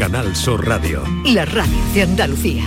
[0.00, 1.04] Canal Sur Radio.
[1.26, 2.64] La radio de Andalucía.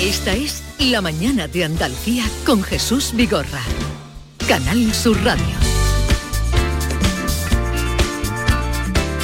[0.00, 3.62] Esta es La mañana de Andalucía con Jesús Vigorra.
[4.48, 5.44] Canal Sur Radio.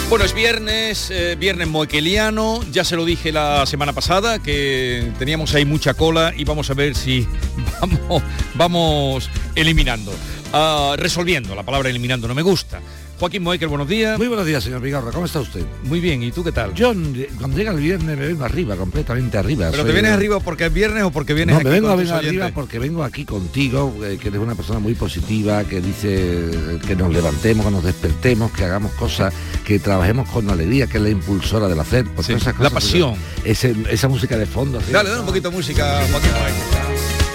[0.08, 5.52] Bueno, es viernes, eh, viernes moequeliano, ya se lo dije la semana pasada, que teníamos
[5.56, 7.26] ahí mucha cola y vamos a ver si
[7.80, 8.22] vamos,
[8.54, 10.12] vamos eliminando,
[10.52, 12.80] Ah, resolviendo, la palabra eliminando no me gusta.
[13.18, 14.18] Joaquín Moekel, buenos días.
[14.18, 15.10] Muy buenos días, señor Vigorra.
[15.10, 15.64] ¿Cómo está usted?
[15.84, 16.74] Muy bien, ¿y tú qué tal?
[16.74, 16.92] Yo,
[17.38, 19.68] cuando llega el viernes, me vengo arriba, completamente arriba.
[19.70, 21.88] ¿Pero Soy te vienes arriba porque es viernes o porque vienes No, aquí me vengo
[21.88, 25.80] con venir arriba porque vengo aquí contigo, eh, que eres una persona muy positiva, que
[25.80, 26.50] dice
[26.86, 29.32] que nos levantemos, que nos despertemos, que hagamos cosas,
[29.64, 32.04] que trabajemos con alegría, que es la impulsora del hacer.
[32.20, 33.14] Sí, esas la cosas, pasión.
[33.44, 34.78] ese- esa música de fondo.
[34.78, 34.92] así.
[34.92, 37.25] Dale, dale un poquito de música, Joaquín Moekel.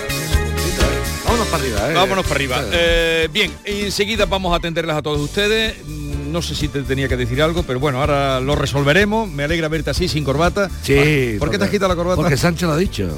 [1.52, 1.94] Vámonos para arriba, ¿eh?
[1.96, 2.64] Vámonos para arriba.
[2.72, 5.76] Eh, bien, enseguida vamos a atenderlas a todos ustedes.
[5.86, 9.30] Mm, No sé si te tenía que decir algo, pero bueno, ahora lo resolveremos.
[9.30, 10.70] Me alegra verte así, sin corbata.
[10.82, 11.34] Sí.
[11.36, 12.22] Ah, ¿Por qué te has quitado la corbata?
[12.22, 13.10] Porque Sánchez lo ha dicho.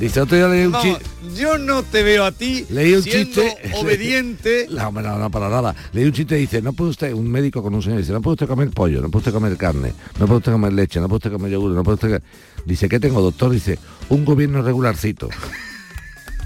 [0.00, 1.04] Dice, otro día leí un No, chiste.
[1.36, 3.70] yo no te veo a ti Leí un siendo chiste.
[3.76, 4.66] obediente.
[4.70, 5.74] No, no, no, para nada.
[5.92, 8.20] Leí un chiste y dice, no puede usted, un médico con un señor dice, no
[8.22, 11.06] puede usted comer pollo, no puede usted comer carne, no puede usted comer leche, no
[11.08, 12.22] puede usted comer yogur, no puede usted...
[12.64, 13.50] Dice, ¿qué tengo, doctor?
[13.52, 15.28] Dice, un gobierno regularcito.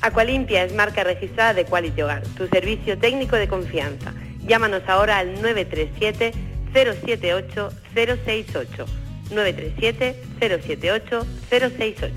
[0.00, 4.12] Aqualimpia es marca registrada de Quality Hogar, tu servicio técnico de confianza.
[4.46, 6.32] Llámanos ahora al 937
[6.72, 8.86] 078 068.
[9.30, 12.14] 937 078 068.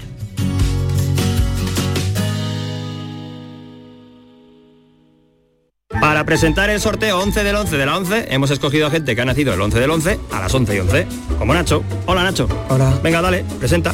[6.00, 9.22] Para presentar el sorteo 11 del 11 de la 11, hemos escogido a gente que
[9.22, 11.08] ha nacido el 11 del 11 a las 11 y 11.
[11.38, 11.84] Como Nacho.
[12.06, 12.48] Hola, Nacho.
[12.70, 12.98] Hola.
[13.04, 13.94] Venga, dale, presenta.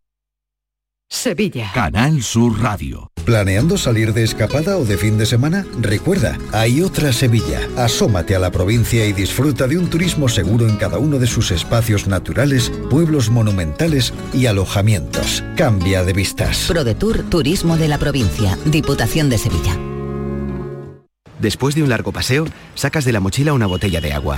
[1.11, 1.69] Sevilla.
[1.73, 3.11] Canal Sur Radio.
[3.25, 5.65] ¿Planeando salir de escapada o de fin de semana?
[5.81, 7.59] Recuerda, hay otra Sevilla.
[7.77, 11.51] Asómate a la provincia y disfruta de un turismo seguro en cada uno de sus
[11.51, 15.43] espacios naturales, pueblos monumentales y alojamientos.
[15.57, 16.67] Cambia de vistas.
[16.69, 19.77] ProDetour Turismo de la Provincia, Diputación de Sevilla.
[21.39, 24.37] Después de un largo paseo, sacas de la mochila una botella de agua.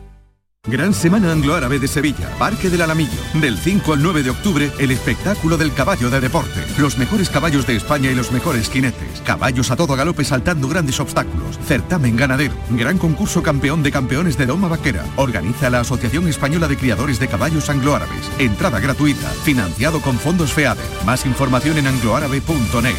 [0.67, 3.09] Gran Semana Anglo-Árabe de Sevilla, Parque del Alamillo.
[3.33, 6.63] Del 5 al 9 de octubre, el espectáculo del caballo de deporte.
[6.77, 9.21] Los mejores caballos de España y los mejores jinetes.
[9.25, 11.57] Caballos a todo galope saltando grandes obstáculos.
[11.65, 12.53] Certamen ganadero.
[12.69, 15.03] Gran concurso campeón de campeones de Doma Vaquera.
[15.15, 18.29] Organiza la Asociación Española de Criadores de Caballos Anglo-Árabes.
[18.37, 19.29] Entrada gratuita.
[19.43, 20.85] Financiado con fondos FEADER.
[21.07, 22.95] Más información en angloárabe.net.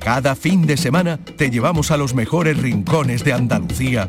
[0.00, 4.08] Cada fin de semana te llevamos a los mejores rincones de Andalucía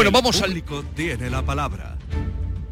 [0.00, 0.62] Bueno, vamos al...
[0.94, 1.94] tiene la palabra.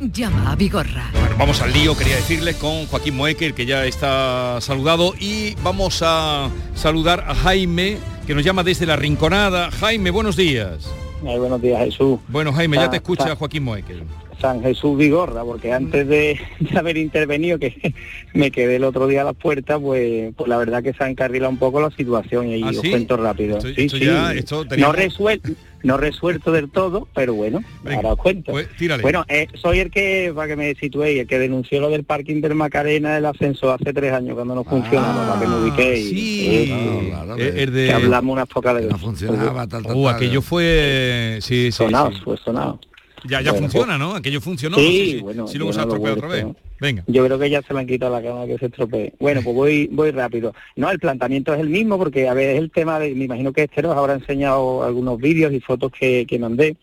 [0.00, 1.10] Llama a Vigorra.
[1.12, 6.00] Bueno, vamos al lío, quería decirles, con Joaquín Moecker, que ya está saludado, y vamos
[6.02, 9.70] a saludar a Jaime, que nos llama desde La Rinconada.
[9.72, 10.90] Jaime, buenos días.
[11.20, 12.18] buenos días, Jesús.
[12.28, 14.04] Bueno, Jaime, ya te escucha está- Joaquín Moecker.
[14.40, 17.94] San Jesús Vigorra, porque antes de, de haber intervenido, que
[18.34, 21.08] me quedé el otro día a las puertas, pues, pues la verdad que se ha
[21.10, 22.90] encarrilado un poco la situación y ¿Ah, os sí?
[22.90, 23.58] cuento rápido.
[23.58, 24.04] Esto- Sí, esto sí.
[24.04, 25.50] ya- esto no, resuelto,
[25.82, 28.52] no resuelto del todo, pero bueno, ahora os cuento.
[28.52, 28.68] Pues.
[29.02, 32.40] Bueno, eh, soy el que, para que me situéis, el que denunció lo del parking
[32.40, 36.06] del Macarena, el ascenso hace tres años cuando no funcionaba, para que me ubiquéis.
[36.06, 36.46] Ah, sí.
[36.50, 36.64] Eh,
[37.08, 41.38] Claro, claro, Eh, el de- que hablamos unas pocas de no funcionaba, Uh, aquello fue...
[41.40, 42.18] Sí, sí, Sonado, sí.
[42.24, 42.78] fue sonado.
[43.24, 44.14] Ya, ya Bueno, funciona, ¿no?
[44.14, 44.76] Aquello funcionó.
[44.76, 46.46] Sí, no sé si, bueno, si luego se ha estropeado otra vez.
[46.80, 47.04] Venga.
[47.06, 49.14] Yo creo que ya se le han quitado la cama que se estropee.
[49.18, 50.54] Bueno, pues voy voy rápido.
[50.76, 53.52] No, el planteamiento es el mismo porque, a ver, es el tema de, me imagino
[53.52, 56.76] que este os habrá enseñado algunos vídeos y fotos que, que mandé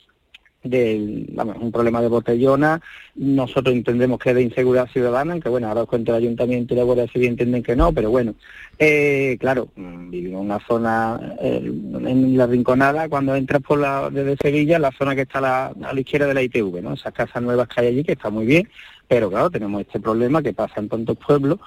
[0.66, 2.82] del, vamos, un problema de botellona.
[3.16, 6.78] Nosotros entendemos que es de inseguridad ciudadana, aunque bueno, ahora os cuento el ayuntamiento y
[6.78, 8.36] la Guardia Civil entienden que no, pero bueno.
[8.78, 14.10] Eh, claro, mm, vivimos en una zona, eh, en la Rinconada, cuando entras por la,
[14.10, 16.94] desde Sevilla, la zona que está la, a la izquierda de la ITV, ¿no?
[16.94, 18.68] Esas casas nuevas que hay allí, que está muy bien,
[19.08, 21.60] pero claro, tenemos este problema que pasa en tantos pueblos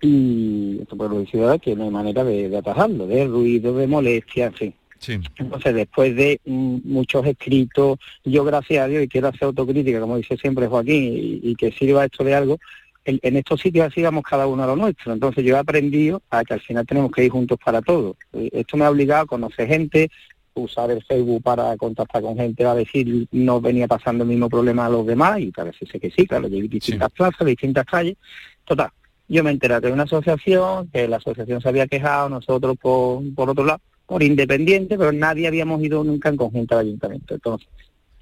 [0.00, 3.86] y estos pueblos y ciudades que no hay manera de, de atajarlo, de ruido, de
[3.86, 4.74] molestia, en fin.
[5.02, 5.18] Sí.
[5.36, 10.16] Entonces, después de mm, muchos escritos, yo gracias a Dios, y quiero hacer autocrítica, como
[10.16, 12.58] dice siempre Joaquín, y, y que sirva esto de algo,
[13.04, 15.12] en, en estos sitios así vamos cada uno a lo nuestro.
[15.12, 18.16] Entonces yo he aprendido a que al final tenemos que ir juntos para todo.
[18.32, 20.08] Esto me ha obligado a conocer gente,
[20.54, 24.86] usar el Facebook para contactar con gente, a decir no venía pasando el mismo problema
[24.86, 28.16] a los demás, y parece que sí, claro, hay distintas plazas, distintas calles.
[28.64, 28.90] Total,
[29.28, 33.50] yo me enteré de una asociación, que la asociación se había quejado, nosotros por, por
[33.50, 33.80] otro lado,
[34.12, 37.34] por independiente, pero nadie habíamos ido nunca en conjunto al ayuntamiento.
[37.34, 37.66] Entonces,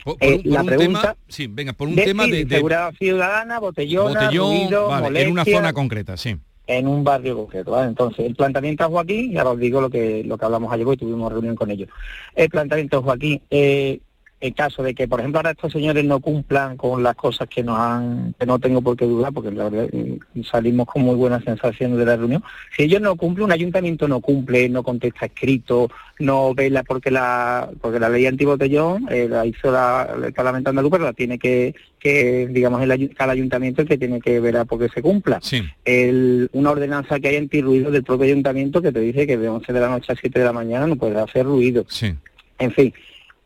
[0.04, 2.44] Por, por eh, por la un pregunta tema, sí, venga, por un de, tema de,
[2.44, 6.36] de seguridad ciudadana, botellona, botellón, ruido, vale, en una zona concreta, sí.
[6.66, 7.72] en un barrio concreto.
[7.72, 7.88] ¿vale?
[7.88, 10.84] Entonces, el planteamiento a Joaquín, y ahora os digo lo que lo que hablamos ayer,
[10.84, 11.88] porque tuvimos reunión con ellos.
[12.34, 14.00] El planteamiento Joaquín, eh,
[14.42, 17.62] en caso de que, por ejemplo, ahora estos señores no cumplan con las cosas que
[17.62, 21.14] nos han, que no tengo por qué dudar, porque la verdad mm, salimos con muy
[21.14, 22.42] buenas sensaciones de la reunión.
[22.74, 27.68] Si ellos no cumplen, un ayuntamiento no cumple, no contesta escrito, no vela porque la,
[27.82, 31.74] porque la ley antibotellón eh, la hizo la, el Parlamento andaluz, pero la tiene que,
[31.98, 35.62] que digamos, el, cada ayuntamiento el que tiene que velar porque se cumpla Sí.
[35.84, 39.70] el- una ordenanza que hay antirruido del propio ayuntamiento que te dice que de 11
[39.72, 41.84] de la noche a 7 de la mañana no puedes hacer ruido.
[41.88, 42.14] Sí.
[42.58, 42.92] En fin,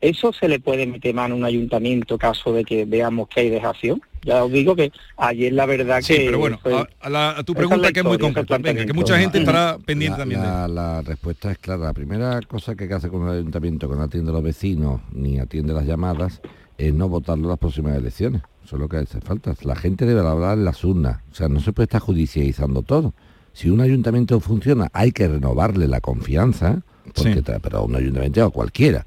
[0.00, 3.50] ¿eso se le puede meter mano a un ayuntamiento caso de que veamos que hay
[3.50, 4.00] dejación?
[4.22, 6.24] Ya os digo que ayer la verdad Sí, que...
[6.26, 8.86] pero bueno, fue- a, a la- a tu pregunta la que es muy concreta, venga,
[8.86, 11.84] que mucha gente estará La- pendiente también de la, la respuesta es clara.
[11.84, 14.42] La primera cosa que hay que hacer con un ayuntamiento que no atiende a los
[14.42, 16.40] vecinos ni atiende las llamadas
[16.78, 18.42] es no votarlo en las próximas elecciones.
[18.64, 19.54] Eso es lo que hace falta.
[19.62, 21.20] La gente debe hablar en las urnas.
[21.30, 23.12] O sea, no se puede estar judicializando todo.
[23.52, 26.80] Si un ayuntamiento funciona, hay que renovarle la confianza,
[27.14, 29.04] porque tra- pero a un ayuntamiento o cualquiera.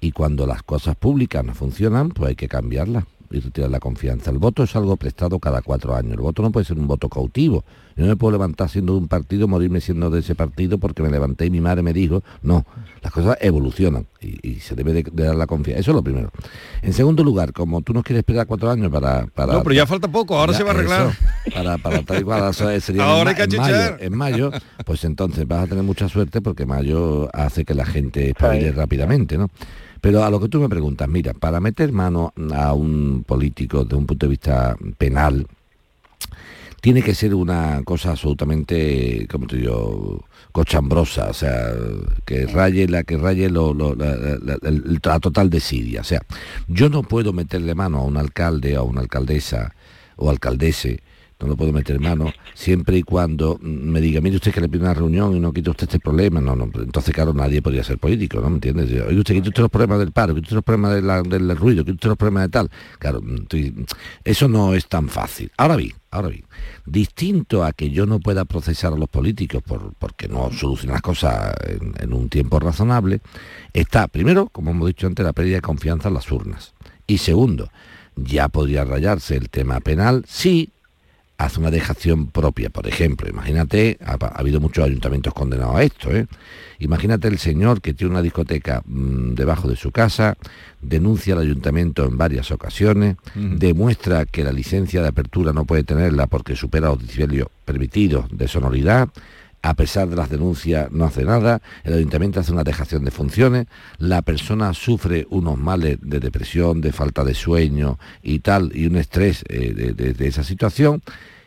[0.00, 4.30] Y cuando las cosas públicas no funcionan, pues hay que cambiarlas y retirar la confianza.
[4.30, 6.12] El voto es algo prestado cada cuatro años.
[6.14, 7.64] El voto no puede ser un voto cautivo.
[7.96, 11.02] Yo no me puedo levantar siendo de un partido, morirme siendo de ese partido porque
[11.02, 12.64] me levanté y mi madre me dijo, no,
[13.02, 15.80] las cosas evolucionan y, se debe de, dar la confianza.
[15.80, 16.30] Eso es lo primero.
[16.82, 19.26] En segundo lugar, como tú no quieres esperar cuatro años para...
[19.26, 21.12] para no, pero ya falta poco, ahora se va a arreglar.
[21.52, 24.50] para, para tal igual, sería ahora en, mayo, en mayo,
[24.84, 29.38] pues entonces vas a tener mucha suerte porque mayo hace que la gente espabile rápidamente,
[29.38, 29.50] ¿no?
[30.00, 33.96] Pero a lo que tú me preguntas, mira, para meter mano a un político desde
[33.96, 35.46] un punto de vista penal,
[36.80, 41.72] tiene que ser una cosa absolutamente, como te digo, cochambrosa, o sea,
[42.24, 46.00] que raye la que raye lo, la, total desidia.
[46.00, 46.22] O sea,
[46.68, 49.74] yo no puedo meterle mano a un alcalde o a una alcaldesa
[50.16, 51.02] o alcaldese
[51.40, 54.82] no lo puedo meter mano, siempre y cuando me diga, mire usted que le pide
[54.82, 57.98] una reunión y no quita usted este problema, no, no, entonces claro, nadie podría ser
[57.98, 58.90] político, ¿no me entiendes?
[59.02, 60.94] Oye, usted quita usted los problemas del paro, quita usted los problemas
[61.28, 62.70] del ruido, quita usted los problemas de tal.
[62.98, 63.22] Claro,
[64.24, 65.50] eso no es tan fácil.
[65.56, 66.44] Ahora bien, ahora bien,
[66.84, 71.02] distinto a que yo no pueda procesar a los políticos por, porque no solucionan las
[71.02, 73.20] cosas en, en un tiempo razonable,
[73.72, 76.74] está, primero, como hemos dicho antes, la pérdida de confianza en las urnas.
[77.06, 77.70] Y segundo,
[78.16, 80.70] ya podría rayarse el tema penal si
[81.44, 82.70] hace una dejación propia.
[82.70, 86.26] Por ejemplo, imagínate, ha, habido muchos ayuntamientos condenados a esto, ¿eh?
[86.78, 90.36] Imagínate el señor que tiene una discoteca mm, debajo de su casa,
[90.80, 96.26] denuncia al ayuntamiento en varias ocasiones, demuestra que la licencia de apertura no puede tenerla
[96.26, 99.08] porque supera los decibelios permitidos de sonoridad,
[99.62, 103.66] a pesar de las denuncias no hace nada, el ayuntamiento hace una dejación de funciones,
[103.98, 108.96] la persona sufre unos males de depresión, de falta de sueño y tal, y un
[108.96, 111.02] estrés eh, de, esa situación,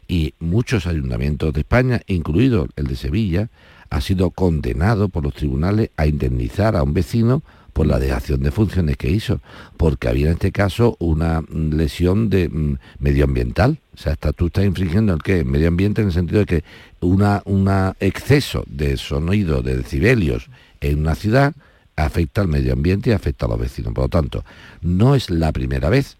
[0.07, 3.49] y muchos ayuntamientos de España, incluido el de Sevilla,
[3.89, 7.43] ha sido condenado por los tribunales a indemnizar a un vecino
[7.73, 9.41] por la dejación de funciones que hizo,
[9.77, 13.79] porque había en este caso una lesión de mm, medioambiental.
[13.95, 16.63] O sea, hasta tú estás infringiendo el que medio ambiente en el sentido de que
[17.01, 20.49] una exceso de sonido, de decibelios
[20.79, 21.53] en una ciudad
[21.95, 23.93] afecta al medio ambiente y afecta a los vecinos.
[23.93, 24.43] Por lo tanto,
[24.81, 26.17] no es la primera vez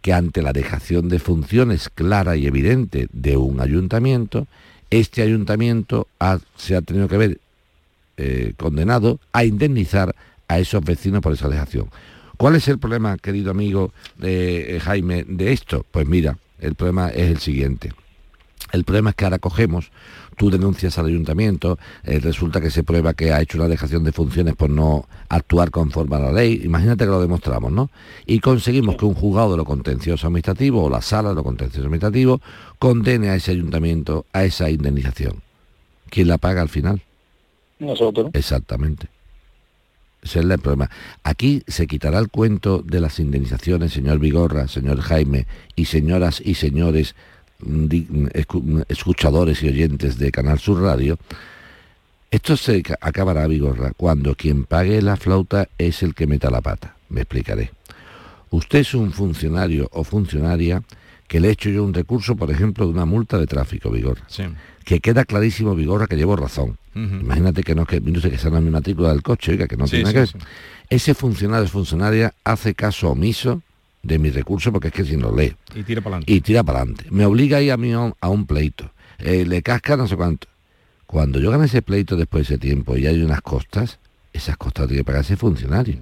[0.00, 4.46] que ante la dejación de funciones clara y evidente de un ayuntamiento,
[4.90, 6.08] este ayuntamiento
[6.56, 7.38] se ha tenido que ver
[8.16, 10.14] eh, condenado a indemnizar
[10.52, 11.88] a esos vecinos por esa dejación.
[12.36, 15.84] ¿Cuál es el problema, querido amigo de eh, Jaime, de esto?
[15.90, 17.92] Pues mira, el problema es el siguiente.
[18.72, 19.90] El problema es que ahora cogemos,
[20.36, 24.12] tú denuncias al ayuntamiento, eh, resulta que se prueba que ha hecho una dejación de
[24.12, 27.90] funciones por no actuar conforme a la ley, imagínate que lo demostramos, ¿no?
[28.24, 31.86] Y conseguimos que un juzgado de lo contencioso administrativo o la sala de lo contencioso
[31.86, 32.40] administrativo
[32.78, 35.42] condene a ese ayuntamiento a esa indemnización.
[36.08, 37.02] ¿Quién la paga al final?
[37.78, 38.30] Nosotros.
[38.32, 39.08] Exactamente.
[40.22, 40.88] Ese es el problema.
[41.24, 46.54] Aquí se quitará el cuento de las indemnizaciones, señor Vigorra, señor Jaime y señoras y
[46.54, 47.16] señores
[47.58, 48.28] mm,
[48.88, 51.18] escuchadores y oyentes de Canal Sur Radio.
[52.30, 56.96] Esto se acabará, Vigorra, cuando quien pague la flauta es el que meta la pata.
[57.08, 57.72] Me explicaré.
[58.50, 60.82] Usted es un funcionario o funcionaria
[61.26, 64.24] que le he hecho yo un recurso, por ejemplo, de una multa de tráfico, Vigorra.
[64.84, 66.78] Que queda clarísimo, Vigorra, que llevo razón.
[66.94, 70.20] Imagínate que no que, que sea mi matrícula del coche, oiga, que no tiene que
[70.20, 70.30] ver.
[70.90, 73.62] Ese funcionario o funcionaria hace caso omiso
[74.02, 75.56] de mi recurso porque es que si no lee.
[75.74, 76.32] Y tira para adelante.
[76.32, 77.06] Y tira para adelante.
[77.10, 78.90] Me obliga a ir a mí a un pleito.
[79.18, 80.48] Eh, le casca no sé cuánto.
[81.06, 83.98] Cuando yo gane ese pleito después de ese tiempo y hay unas costas,
[84.32, 85.98] esas costas tiene que pagar ese funcionario.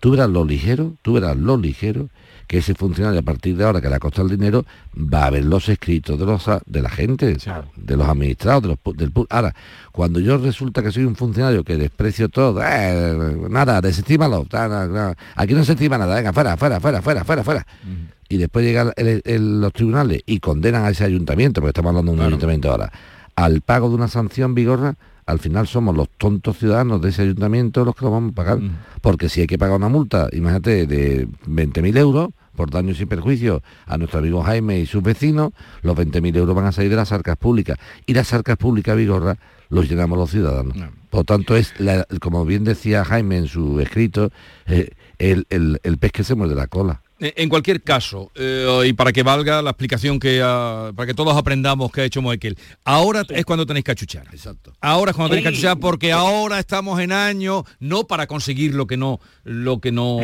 [0.00, 2.08] Tú verás lo ligero, tú verás lo ligero
[2.46, 4.64] que ese funcionario a partir de ahora que le ha costado el dinero
[4.96, 7.36] va a ver los escritos de los de la gente,
[7.76, 9.54] de los administrados, de los, del Ahora,
[9.92, 14.46] cuando yo resulta que soy un funcionario que desprecio todo, eh, nada, desestímalo,
[15.36, 17.66] aquí no se estima nada, venga, fuera, fuera, fuera, fuera, fuera, fuera.
[18.28, 18.92] Y después llegan
[19.60, 22.92] los tribunales y condenan a ese ayuntamiento, porque estamos hablando de un ayuntamiento ahora,
[23.36, 24.96] al pago de una sanción vigorra,
[25.26, 28.58] al final somos los tontos ciudadanos de ese ayuntamiento los que lo vamos a pagar.
[29.00, 33.62] Porque si hay que pagar una multa, imagínate, de 20.000 euros, por daños y perjuicios
[33.86, 35.52] a nuestro amigo Jaime y sus vecinos,
[35.82, 37.78] los 20.000 euros van a salir de las arcas públicas.
[38.06, 39.38] Y las arcas públicas, Vigorra,
[39.68, 40.76] los llenamos los ciudadanos.
[41.10, 41.74] Por tanto, es,
[42.20, 44.30] como bien decía Jaime en su escrito,
[44.66, 47.01] eh, el, el, el pez que se muerde la cola.
[47.22, 51.36] Eh, en cualquier caso, eh, y para que valga la explicación que para que todos
[51.36, 54.26] aprendamos que ha hecho Moekel, ahora es cuando tenéis que achuchar.
[54.32, 54.72] Exacto.
[54.80, 58.88] Ahora es cuando tenéis que achuchar porque ahora estamos en año, no para conseguir lo
[58.88, 60.18] que no, lo que no,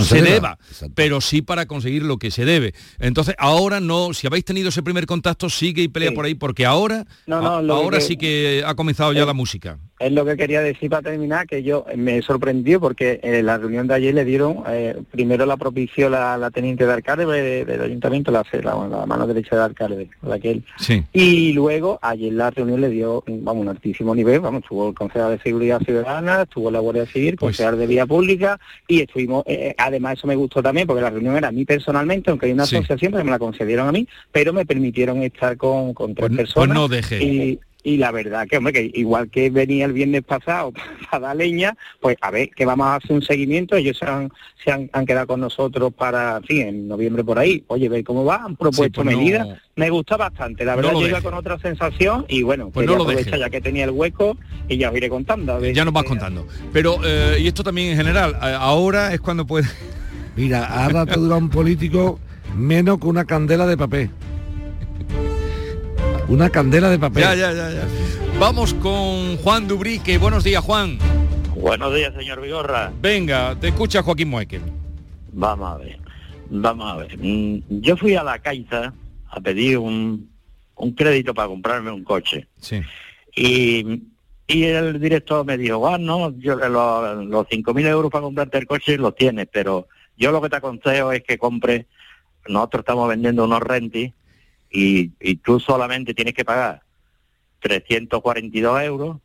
[0.00, 0.58] se, deba,
[0.96, 2.74] pero sí para conseguir lo que se debe.
[2.98, 6.66] Entonces, ahora no, si habéis tenido ese primer contacto, sigue y pelea por ahí, porque
[6.66, 11.02] ahora, ahora sí que ha comenzado ya la música es lo que quería decir para
[11.02, 15.46] terminar, que yo me sorprendió porque en la reunión de ayer le dieron, eh, primero
[15.46, 20.10] la propició la, teniente de alcalde del ayuntamiento, la, la, mano derecha de alcalde.
[20.78, 21.04] Sí.
[21.12, 25.36] Y luego ayer la reunión le dio, vamos, un altísimo nivel, vamos, estuvo el concejal
[25.36, 29.68] de Seguridad Ciudadana, estuvo la Guardia Civil, pues concejal de Vía Pública, y estuvimos, eh,
[29.68, 32.52] eh, además eso me gustó también, porque la reunión era a mí personalmente, aunque hay
[32.52, 36.28] una asociación, pero me la concedieron a mí, pero me permitieron estar con, con tres
[36.28, 36.68] pues, personas.
[36.68, 37.60] Pues no deje y
[37.96, 40.72] la verdad que, hombre, que igual que venía el viernes pasado
[41.10, 44.32] para dar leña, pues a ver, que vamos a hacer un seguimiento, ellos se han,
[44.64, 48.36] se han, quedado con nosotros para, sí, en noviembre por ahí, oye, ver cómo va,
[48.36, 52.42] han propuesto pues medidas, me gusta bastante, la verdad yo iba con otra sensación y
[52.42, 54.36] bueno, pues no lo ya que tenía el hueco
[54.68, 55.62] y ya os iré contando.
[55.64, 56.46] ya nos vas contando.
[56.72, 59.68] Pero, eh, y esto también en general, ahora es cuando puede...
[60.36, 62.18] Mira, ahora te dura un político
[62.56, 64.10] menos que una candela de papel.
[66.28, 67.22] Una candela de papel.
[67.22, 67.86] Ya, ya, ya, ya.
[68.38, 70.16] Vamos con Juan Dubrique.
[70.16, 70.98] Buenos días, Juan.
[71.54, 72.92] Buenos días, señor Vigorra.
[73.00, 74.62] Venga, te escucha Joaquín Moekel.
[75.32, 75.98] Vamos a ver.
[76.48, 77.18] Vamos a ver.
[77.18, 78.94] Mm, yo fui a la Caixa
[79.28, 80.30] a pedir un,
[80.96, 82.46] crédito para comprarme un coche.
[82.58, 82.80] Sí.
[83.36, 84.02] Y,
[84.48, 88.96] el director me dijo, ah, no, yo, los, los 5.000 euros para comprarte el coche
[88.96, 91.86] los tienes, pero yo lo que te aconsejo es que compre,
[92.48, 94.12] nosotros estamos vendiendo unos rentis
[94.74, 96.82] y, tú solamente tienes que pagar
[97.60, 99.16] 342 euros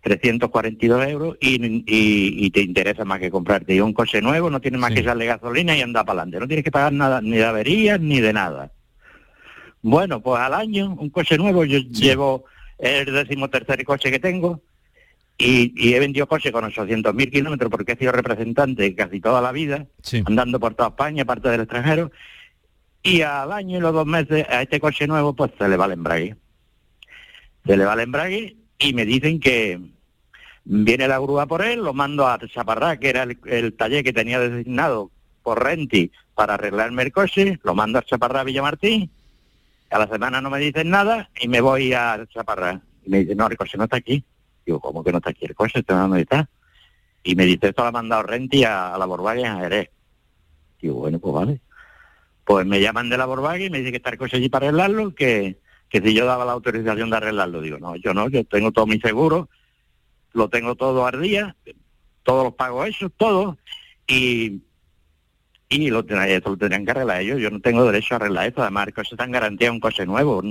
[0.00, 4.92] 342 euros y, y, te interesa más que comprarte un coche nuevo, no tienes más
[4.92, 6.40] que echarle gasolina y andar para adelante.
[6.40, 8.70] No tienes que pagar nada, ni de averías ni de nada.
[9.82, 12.44] Bueno, pues al año, un coche nuevo, yo llevo
[12.78, 14.62] el decimotercer coche que tengo
[15.36, 19.86] y, he vendido coches con 800.000 kilómetros porque he sido representante casi toda la vida,
[20.24, 22.10] andando por toda España, parte del extranjero,
[23.02, 25.86] y al año y los dos meses a este coche nuevo pues se le va
[25.86, 26.36] el embrague.
[27.66, 29.80] Se le va el embrague y me dicen que
[30.64, 34.38] viene la grúa por él, lo mando a Chaparrá, que era el, taller que tenía
[34.38, 35.10] designado
[35.42, 39.10] por Renti para arreglarme el coche, lo mando a Chaparrá Villamartín,
[39.90, 42.80] a la semana no me dicen nada y me voy a Chaparrá.
[43.04, 44.22] Y me dicen, no, el coche no está aquí.
[44.66, 45.82] Digo, ¿cómo que no está aquí el coche?
[45.86, 46.48] ¿Dónde está?
[47.22, 49.90] Y me dice, esto lo ha mandado Renti a, la Borbaga en Jerez.
[50.80, 51.60] Digo, bueno, pues vale.
[52.48, 54.68] Pues me llaman de la Borbaga y me dice que está el coche allí para
[54.68, 55.58] arreglarlo, que,
[55.90, 57.60] que si yo daba la autorización de arreglarlo.
[57.60, 59.50] Digo, no, yo no, yo tengo todo mi seguro,
[60.32, 61.54] lo tengo todo al día,
[62.22, 63.58] todos los pagos hechos, todo,
[64.06, 64.62] y,
[65.68, 67.38] y lo, eso lo tendrían que arreglar ellos.
[67.38, 70.06] Yo no tengo derecho a arreglar eso, además el coche está en garantía un coche
[70.06, 70.42] nuevo.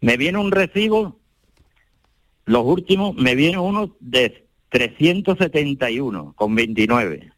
[0.00, 1.18] Me viene un recibo,
[2.44, 7.32] los últimos, me viene uno de 371 con 29.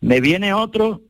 [0.00, 1.02] Me viene otro,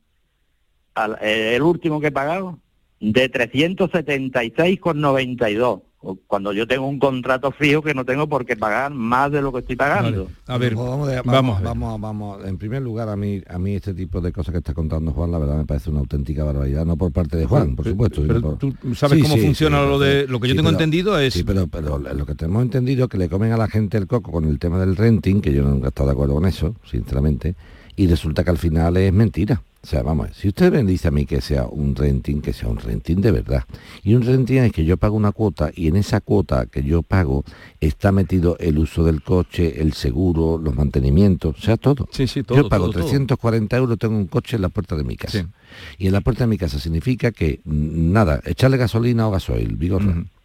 [1.20, 2.58] el último que he pagado,
[3.00, 8.92] de 376,92, o cuando yo tengo un contrato fijo que no tengo por qué pagar
[8.92, 10.28] más de lo que estoy pagando.
[10.46, 11.68] A ver, vamos, vamos, vamos, a ver.
[11.68, 12.44] vamos, vamos.
[12.44, 15.30] En primer lugar, a mí, a mí este tipo de cosas que está contando Juan,
[15.30, 18.22] la verdad me parece una auténtica barbaridad, no por parte de Juan, por supuesto.
[18.26, 21.42] pero por- tú sabes cómo funciona lo de- lo que yo tengo entendido es- Sí,
[21.42, 24.30] pero, pero lo que tenemos entendido es que le comen a la gente el coco
[24.30, 27.54] con el tema del renting, que yo nunca he estado de acuerdo con eso, sinceramente,
[27.96, 29.62] y resulta que al final es mentira.
[29.84, 32.70] O sea, vamos, si usted me dice a mí que sea un renting, que sea
[32.70, 33.64] un renting de verdad.
[34.02, 37.02] Y un renting es que yo pago una cuota y en esa cuota que yo
[37.02, 37.44] pago
[37.82, 42.08] está metido el uso del coche, el seguro, los mantenimientos, o sea, todo.
[42.12, 43.02] Sí, sí, todo, yo pago todo, todo.
[43.02, 45.50] 340 euros, tengo un coche en la puerta de mi casa.
[45.98, 49.76] Y en la puerta de mi casa significa que mm, nada, echarle gasolina o gasoil.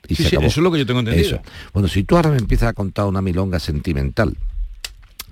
[0.10, 0.48] Y Sí, se sí, acabó.
[0.48, 1.28] eso es lo que yo tengo entendido.
[1.28, 1.42] Eso.
[1.74, 4.36] Bueno, si tú ahora me empiezas a contar una milonga sentimental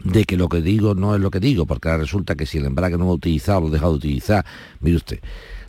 [0.03, 2.57] de que lo que digo no es lo que digo, porque ahora resulta que si
[2.59, 4.45] el embrague no lo he utilizado, lo he dejado de utilizar,
[4.81, 5.19] mire usted,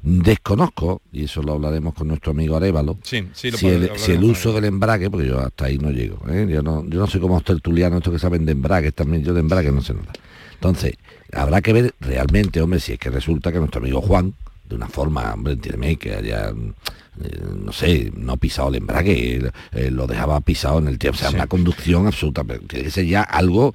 [0.02, 4.12] desconozco, y eso lo hablaremos con nuestro amigo Arevalo, Sí, sí, lo si, el, si
[4.12, 6.46] uso del embrague, porque yo hasta ahí no llego, ¿eh?
[6.48, 9.34] yo, no, yo no soy como los tertulianos, estos que saben de embrague, también yo
[9.34, 10.12] de embrague no sé nada.
[10.54, 10.94] Entonces,
[11.32, 14.34] habrá que ver realmente, hombre, si es que resulta que nuestro amigo Juan,
[14.68, 19.90] de una forma, hombre, entiéndeme, que haya, eh, no sé, no pisado el embrague, eh,
[19.90, 21.36] lo dejaba pisado en el tiempo, o sea, Sí.
[21.36, 23.74] una conducción absoluta, pero tiene que ser ya algo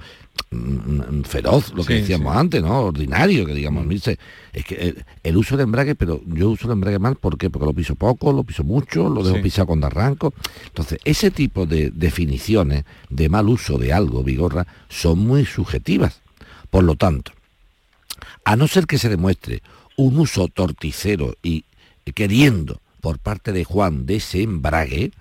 [1.26, 2.82] feroz, lo que Sí, decíamos antes, ¿no?
[2.82, 4.20] Ordinario, que digamos, dice,
[4.52, 7.50] es que el, el uso del embrague, pero yo uso el embrague mal, ¿por qué?
[7.50, 9.42] Porque lo piso poco, lo piso mucho, lo dejo Sí.
[9.44, 10.34] pisado cuando arranco.
[10.68, 16.22] Entonces, ese tipo de definiciones de mal uso de algo, Vigorra, son muy subjetivas.
[16.70, 17.32] Por lo tanto,
[18.46, 19.62] a no ser que se demuestre
[19.98, 21.66] un uso torticero y
[22.16, 25.12] queriendo por parte de Juan de ese embrague,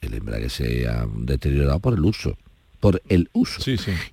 [0.00, 2.36] el embrague se ha deteriorado por el uso,
[2.86, 3.60] por el uso.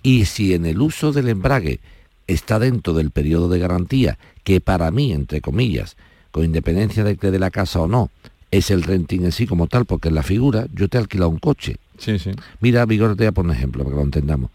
[0.02, 1.80] Y si en el uso del embrague
[2.26, 5.96] está dentro del periodo de garantía, que para mí, entre comillas,
[6.32, 8.10] con independencia de que de la casa o no,
[8.50, 11.30] es el renting en sí como tal, porque en la figura yo te he alquilado
[11.30, 11.76] un coche.
[12.00, 12.32] Sí, sí.
[12.62, 14.50] Mira, Vigor, te voy a poner un ejemplo para que lo entendamos.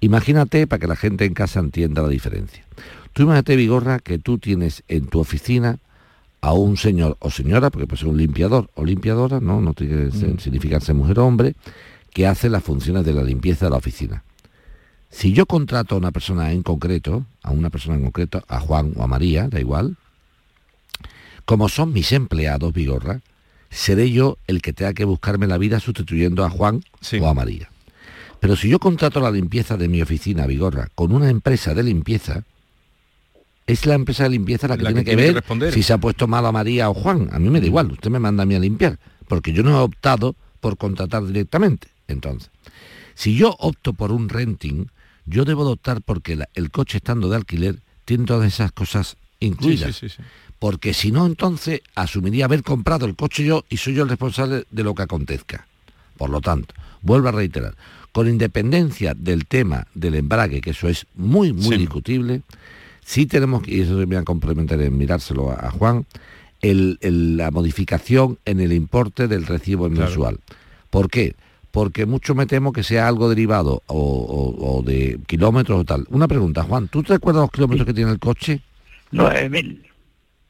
[0.00, 2.64] Imagínate, para que la gente en casa entienda la diferencia.
[3.12, 5.78] Tú imagínate, Vigorra, que tú tienes en tu oficina
[6.42, 10.10] a un señor o señora, porque puede ser un limpiador o limpiadora, no, no tiene
[10.10, 11.54] que ser- significar ser mujer o hombre,
[12.14, 14.22] que hace las funciones de la limpieza de la oficina.
[15.10, 18.92] Si yo contrato a una persona en concreto, a una persona en concreto, a Juan
[18.96, 19.96] o a María, da igual,
[21.44, 23.20] como son mis empleados, Vigorra,
[23.68, 26.82] seré yo el que tenga que buscarme la vida sustituyendo a Juan
[27.20, 27.68] o a María.
[28.38, 32.44] Pero si yo contrato la limpieza de mi oficina, Vigorra, con una empresa de limpieza,
[33.66, 35.72] es la empresa de limpieza la que La tiene que tiene que ver responder.
[35.72, 37.28] si se ha puesto mal a María o Juan.
[37.32, 39.70] A mí me da igual, usted me manda a mí a limpiar, porque yo no
[39.70, 41.88] he optado por contratar directamente.
[42.08, 42.50] Entonces,
[43.14, 44.86] si yo opto por un renting,
[45.26, 49.16] yo debo de optar porque la- el coche estando de alquiler tiene todas esas cosas
[49.40, 49.94] incluidas.
[49.96, 50.28] Sí, sí, sí, sí.
[50.58, 54.64] Porque si no, entonces asumiría haber comprado el coche yo y soy yo el responsable
[54.70, 55.66] de lo que acontezca.
[56.16, 57.74] Por lo tanto, vuelvo a reiterar,
[58.12, 62.42] con independencia del tema del embrague, que eso es muy, muy discutible,
[63.04, 66.06] sí tenemos, que- y eso me voy a complementar en mirárselo a, a Juan,
[66.62, 70.06] el- el- la modificación en el importe del recibo Claro.
[70.06, 70.40] mensual.
[70.90, 71.34] ¿Por qué?
[71.74, 76.06] Porque mucho me temo que sea algo derivado o, o- o de kilómetros o tal.
[76.08, 78.60] Una pregunta, Juan, ¿tú te acuerdas los kilómetros que tiene el coche?
[79.10, 79.82] Nueve mil.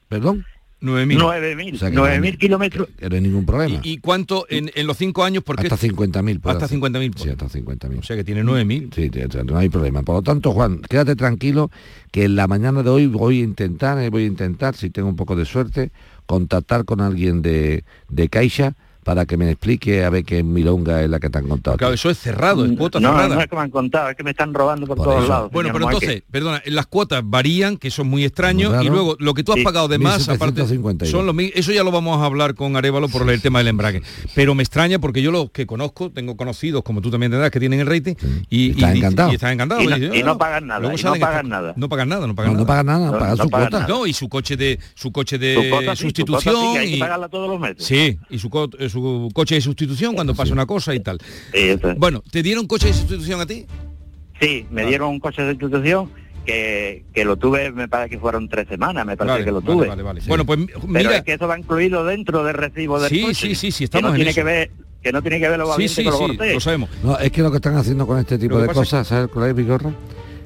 [0.09, 0.45] ¿Perdón?
[0.83, 1.17] 9.000.
[1.19, 1.75] Nueve mil.
[1.77, 2.89] O sea que Nueve no- mil kilómetros.
[2.99, 3.81] Que no hay ningún problema.
[3.83, 5.43] ¿Y cuánto en, en los cinco años?
[5.43, 6.41] Porque hasta 50.000.
[6.43, 6.79] puede Hasta hacer.
[6.79, 7.17] 50.000.
[7.17, 7.99] Sí, hasta 50.000.
[8.01, 8.95] O sea que tiene 9.000.
[8.95, 9.11] Sí,
[9.51, 10.03] no hay problema.
[10.03, 11.71] Por lo tanto, Juan, quédate tranquilo
[12.13, 15.09] que en la mañana de hoy voy a intentar, eh, voy a intentar, si tengo
[15.09, 15.91] un poco de suerte,
[16.27, 21.11] contactar con alguien de, de Caixa para que me explique a ver qué milonga es
[21.11, 21.77] la que te han contado.
[21.77, 23.35] Claro, eso es cerrado, es cuota no, cerrada.
[23.35, 25.29] no es que me han contado, es que me están robando por, Por todos eso.
[25.29, 25.51] lados.
[25.53, 29.35] Bueno, pero entonces, perdona, las cuotas varían, que son muy extraños, Muy y luego lo
[29.35, 29.65] que tú has Sí.
[29.65, 31.11] pagado de más, aparte, 1752.
[31.11, 33.69] son los mil- eso ya lo vamos a hablar con Arevalo por el tema del
[33.69, 34.03] embrague.
[34.35, 37.61] Pero me extraña porque yo los que conozco, tengo conocidos, como tú también tendrás, que
[37.61, 38.15] tienen el rating,
[38.49, 39.33] y, Están y- encantados.
[39.33, 39.85] y están encantados.
[39.85, 41.75] Y no- dicen, y no pagan nada, Luego y no pagan nada.
[41.77, 42.67] No pagan nada, no pagan No, no nada.
[42.67, 43.71] paga nada, No, paga no su cuota.
[43.71, 43.87] nada.
[43.89, 45.55] No, y su coche de su coche de
[45.95, 47.85] sí, sustitución y- pagarla todos los meses.
[47.85, 51.19] Sí, y su, eh, su coche de sustitución cuando pasa una cosa y tal.
[51.53, 51.99] Sí, eso es.
[51.99, 53.67] Bueno, ¿te dieron coche de sustitución a ti?
[54.41, 56.11] Sí, me dieron un coche de institución
[56.47, 59.61] que, que lo tuve, me parece que fueron tres semanas, me parece Vale, que lo
[59.61, 59.89] vale, tuve.
[59.89, 60.21] vale, vale.
[60.27, 63.35] Bueno, pues Pero mira, es que eso va incluido dentro del recibo del Sí, coche.
[63.35, 64.41] sí, sí, sí, que estamos no en tiene eso.
[64.41, 64.71] que ver
[65.03, 66.89] que no tiene que ver lo sí, sí, con sí, lo sabemos.
[67.03, 69.93] No, es que lo que están haciendo con este tipo que de cosas, ¿sabes Vigorra?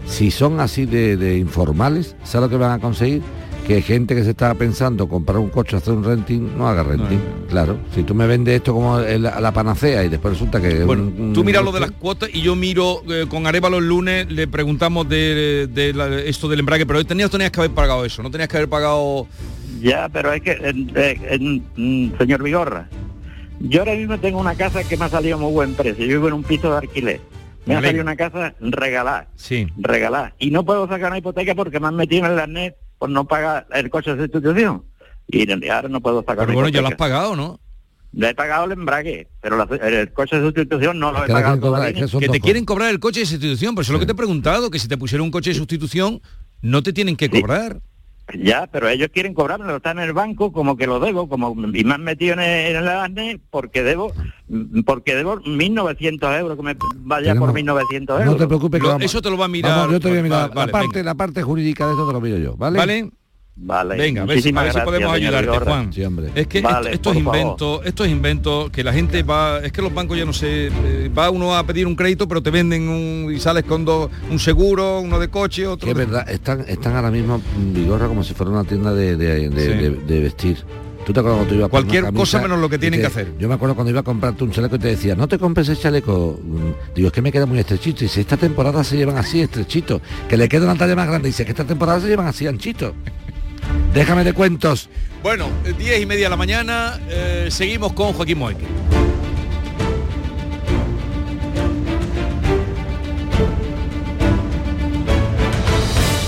[0.04, 3.22] Si son así de, de informales, ¿sabes lo que van a conseguir?
[3.68, 7.18] Que gente que se estaba pensando comprar un coche, hacer un renting, no haga renting.
[7.50, 10.84] Claro, si tú me vendes esto como el- la panacea y después resulta que...
[10.84, 13.76] Bueno, un- tú un mira lo de las cuotas y yo miro eh, con Arevalo
[13.76, 17.72] el lunes, le preguntamos de, de la- esto del embrague, pero tenías, tenías que haber
[17.72, 19.26] pagado eso, no tenías que haber pagado...
[19.82, 22.88] Ya, pero es que, eh, eh, mm, señor Vigorra,
[23.60, 26.06] Yo ahora mismo tengo una casa que me ha salido muy buen precio.
[26.06, 27.20] Yo vivo en un piso de alquiler.
[27.66, 29.66] Me ha salido una casa regalada, Sí.
[29.76, 30.32] regalada.
[30.38, 33.26] Y no puedo sacar una hipoteca porque me han metido en el arnés por no
[33.26, 34.84] pagar el coche de sustitución.
[35.28, 37.60] Y ahora no puedo sacar Pero bueno, ya lo has pagado, ¿no?
[38.12, 41.32] Le he pagado el embrague, pero la- el coche de sustitución no lo he Que
[41.34, 42.04] pagado cobrar, todavía.
[42.06, 44.06] es que Que te quieren cobrar el coche de sustitución, por eso es lo que
[44.06, 46.22] te he preguntado, que si te pusieron un coche de sustitución,
[46.62, 47.80] no te tienen que cobrar.
[48.34, 51.82] Ya, pero ellos quieren cobrármelo, está en el banco como que lo debo, como y
[51.84, 54.12] me han metido en el, en el arnés porque debo
[54.84, 58.24] porque debo 1.900 euros, que me vaya por 1.900 euros.
[58.26, 59.76] No te preocupes que Lo- vamos- eso te lo va a mirar.
[59.78, 60.40] Vamos, yo te voy a mirar.
[60.50, 62.78] Vale, vale, la, parte, la parte jurídica de esto te lo miro yo, ¿vale?
[62.78, 63.10] ¿Vale?
[63.60, 63.96] Vale.
[63.96, 65.90] Venga, a ver, si, a ver si podemos ayudarte, Juan.
[66.34, 67.38] Es que Vale, esto, esto es por favor.
[67.40, 70.68] invento, esto es invento, que la gente va, es que los bancos ya no sé,
[70.68, 74.10] eh, va uno a pedir un crédito, pero te venden un, y sales con dos,
[74.30, 75.86] un seguro, uno de coche, otro.
[75.86, 78.94] Que es de- verdad, están, están ahora mismo en Vigorra como si fuera una tienda
[78.94, 79.68] de, de- de- Sí.
[79.68, 80.58] de- de vestir.
[81.04, 83.06] ¿Tú te acuerdas cuando tú ibas Cualquier camisa cosa menos lo que tienen te- que
[83.06, 83.32] hacer.
[83.38, 85.68] Yo me acuerdo cuando iba a comprarte un chaleco y te decía, no te compres
[85.68, 86.38] ese chaleco.
[86.44, 88.04] Mm, Digo, es que me queda muy estrechito.
[88.04, 90.02] Y si esta temporada se llevan así, estrechito.
[90.28, 91.28] Que le queda una talla más grande.
[91.28, 92.94] Y dice que esta temporada se llevan así, anchito.
[93.92, 94.88] Déjame de cuentos.
[95.22, 98.64] Bueno, eh, 10 y media de la mañana, eh, seguimos con Joaquín Moeque.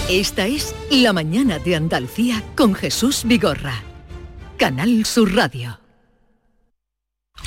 [0.09, 3.75] Esta es La mañana de Andalucía con Jesús Vigorra.
[4.59, 5.80] Canal Sur Radio.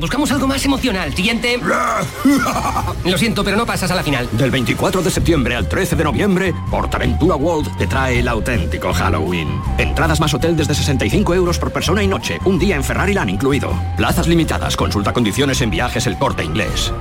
[0.00, 1.14] Buscamos algo más emocional.
[1.14, 1.60] Siguiente.
[3.04, 4.28] Lo siento, pero no pasas a la final.
[4.32, 9.48] Del 24 de septiembre al 13 de noviembre, Portaventura World te trae el auténtico Halloween.
[9.78, 13.30] Entradas más hotel desde 65 euros por persona y noche, un día en Ferrari Land
[13.30, 13.72] incluido.
[13.96, 16.92] Plazas limitadas, consulta condiciones en viajes el corte inglés.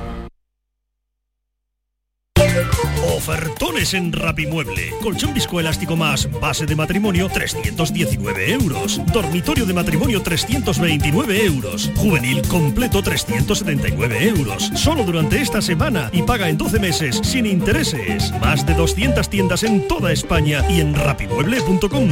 [3.27, 4.93] Ofertones en Rapimueble.
[5.01, 9.01] Colchón viscoelástico más base de matrimonio 319 euros.
[9.11, 11.91] Dormitorio de matrimonio 329 euros.
[11.97, 14.71] Juvenil completo 379 euros.
[14.75, 18.31] Solo durante esta semana y paga en 12 meses sin intereses.
[18.39, 22.09] Más de 200 tiendas en toda España y en rapimueble.com.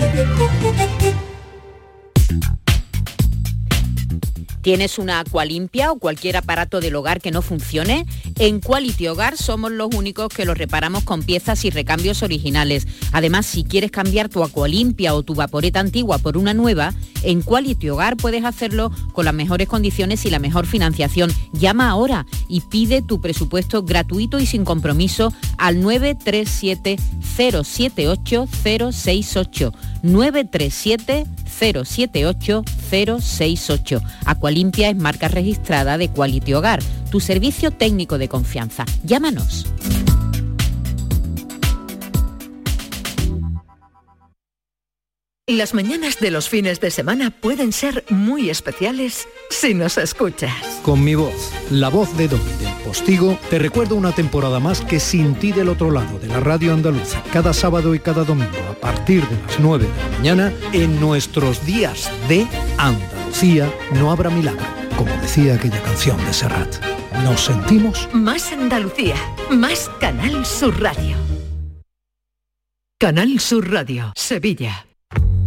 [4.66, 8.08] ¿Tienes una Aqualimpia o cualquier aparato del hogar que no funcione?
[8.40, 12.88] En Quality Hogar somos los únicos que lo reparamos con piezas y recambios originales.
[13.12, 17.92] Además, si quieres cambiar tu Aqualimpia o tu vaporeta antigua por una nueva, en Quality
[17.92, 21.32] Hogar puedes hacerlo con las mejores condiciones y la mejor financiación.
[21.54, 31.26] Llama ahora y pide tu presupuesto gratuito y sin compromiso al 937 078 068 937
[31.60, 34.02] 078 068.
[34.26, 36.80] Aqualimpia es marca registrada de Quality Hogar,
[37.12, 38.86] tu servicio técnico de confianza.
[39.04, 39.66] Llámanos.
[45.48, 50.52] Las mañanas de los fines de semana pueden ser muy especiales si nos escuchas.
[50.82, 55.00] Con mi voz, la voz de Domi del Postigo, te recuerdo una temporada más que
[55.00, 58.74] sin ti del otro lado de la radio andaluza, cada sábado y cada domingo a
[58.74, 62.48] partir de las 9 de la mañana, en nuestros días de
[62.80, 64.66] Andalucía no habrá milagro,
[64.98, 66.84] como decía aquella canción de Serrat.
[67.24, 69.16] Nos sentimos Más Andalucía,
[69.52, 71.16] más Canal Sur Radio.
[72.98, 74.88] Canal Sur Radio, Sevilla.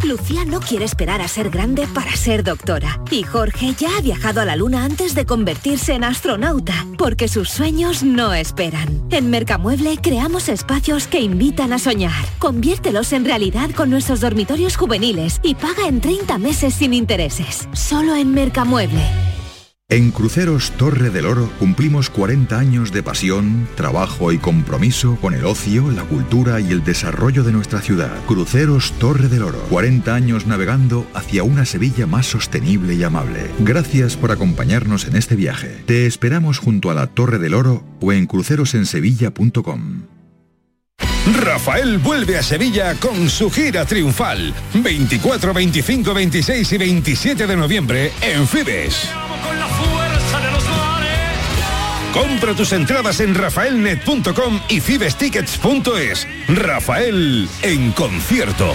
[0.09, 3.01] Lucía no quiere esperar a ser grande para ser doctora.
[3.11, 7.51] Y Jorge ya ha viajado a la luna antes de convertirse en astronauta, porque sus
[7.51, 9.03] sueños no esperan.
[9.11, 12.25] En Mercamueble creamos espacios que invitan a soñar.
[12.38, 17.68] Conviértelos en realidad con nuestros dormitorios juveniles y paga en 30 meses sin intereses.
[17.75, 19.38] Solo en Mercamueble.
[19.90, 25.46] En Cruceros Torre del Oro cumplimos 40 años de pasión, trabajo y compromiso con el
[25.46, 28.12] ocio, la cultura y el desarrollo de nuestra ciudad.
[28.27, 33.51] Cruceros Torre del Oro, 40 años navegando hacia una Sevilla más sostenible y amable.
[33.61, 35.83] Gracias por acompañarnos en este viaje.
[35.87, 40.03] Te esperamos junto a la Torre del Oro o en crucerosensevilla.com.
[41.42, 44.53] Rafael vuelve a Sevilla con su gira triunfal.
[44.74, 49.09] 24, 25, 26 y 27 de noviembre en Fibes.
[52.12, 56.27] Compra tus entradas en rafaelnet.com y fibestickets.es.
[56.49, 58.75] Rafael en concierto.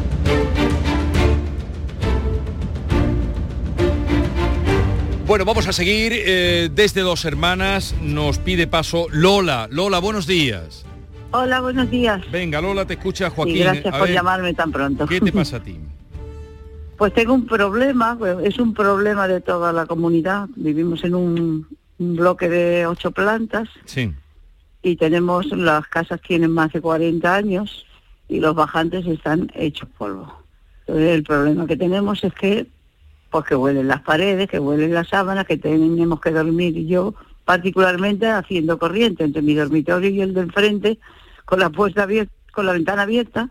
[5.31, 6.11] Bueno, vamos a seguir.
[6.13, 9.69] eh, desde Dos Hermanas nos pide paso Lola.
[9.71, 10.85] Lola, buenos días.
[11.31, 12.29] Hola, buenos días.
[12.33, 13.59] Venga, Lola, te escucha Joaquín.
[13.59, 15.07] Gracias A por ver, llamarme tan pronto.
[15.07, 15.77] ¿Qué te pasa a ti?
[16.97, 20.49] Pues tengo un problema, pues, es un problema de toda la comunidad.
[20.57, 21.67] Vivimos en un,
[21.97, 24.11] un bloque de ocho plantas Sí.
[24.83, 27.85] y tenemos, las casas tienen más de 40 años
[28.27, 30.43] y los bajantes están hechos polvo.
[30.81, 32.67] Entonces el problema que tenemos es que,
[33.31, 37.15] pues que huelen las paredes, que huelen las sábanas, que tenemos que dormir y yo
[37.45, 40.99] particularmente haciendo corriente entre mi dormitorio y el de enfrente,
[41.45, 43.49] con la puerta abierta, con la ventana abierta,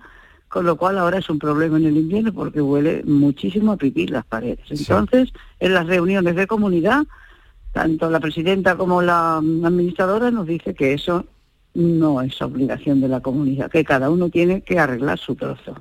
[0.49, 4.07] con lo cual ahora es un problema en el invierno porque huele muchísimo a pipí
[4.07, 4.67] las paredes.
[4.69, 7.05] Entonces, en las reuniones de comunidad,
[7.73, 11.25] tanto la presidenta como la administradora nos dice que eso
[11.73, 15.75] no es obligación de la comunidad, que cada uno tiene que arreglar su trozo.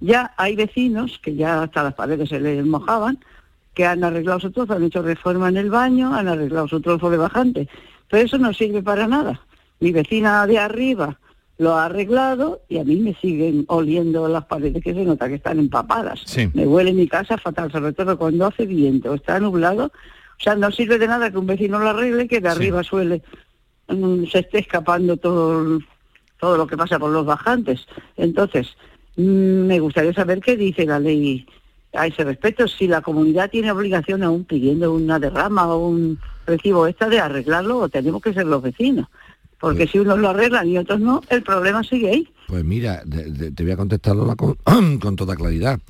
[0.00, 3.18] Ya hay vecinos que ya hasta las paredes se les mojaban,
[3.74, 7.10] que han arreglado su trozo, han hecho reforma en el baño, han arreglado su trozo
[7.10, 7.68] de bajante,
[8.08, 9.40] pero eso no sirve para nada.
[9.78, 11.18] Mi vecina de arriba
[11.58, 15.34] lo ha arreglado y a mí me siguen oliendo las paredes que se nota que
[15.34, 16.22] están empapadas.
[16.24, 16.50] Sí.
[16.54, 19.86] Me huele mi casa fatal, sobre todo cuando hace viento, está nublado.
[19.86, 23.22] O sea, no sirve de nada que un vecino lo arregle, que de arriba suele
[23.88, 25.80] mm, se esté escapando todo,
[26.38, 27.86] todo lo que pasa por los bajantes.
[28.16, 28.74] Entonces,
[29.16, 31.46] me gustaría saber qué dice la ley
[31.92, 36.86] a ese respecto, si la comunidad tiene obligación aún pidiendo una derrama o un recibo
[36.86, 39.08] extra de arreglarlo o tenemos que ser los vecinos.
[39.58, 42.28] Porque si unos lo arreglan y otros no, el problema sigue ahí.
[42.48, 44.56] Pues mira, te voy a contestar Lola, con,
[44.98, 45.80] con toda claridad.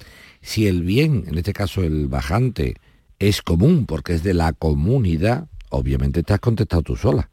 [0.40, 2.76] Si el bien, en este caso el bajante,
[3.18, 7.28] es común porque es de la comunidad, obviamente te has contestado tú sola.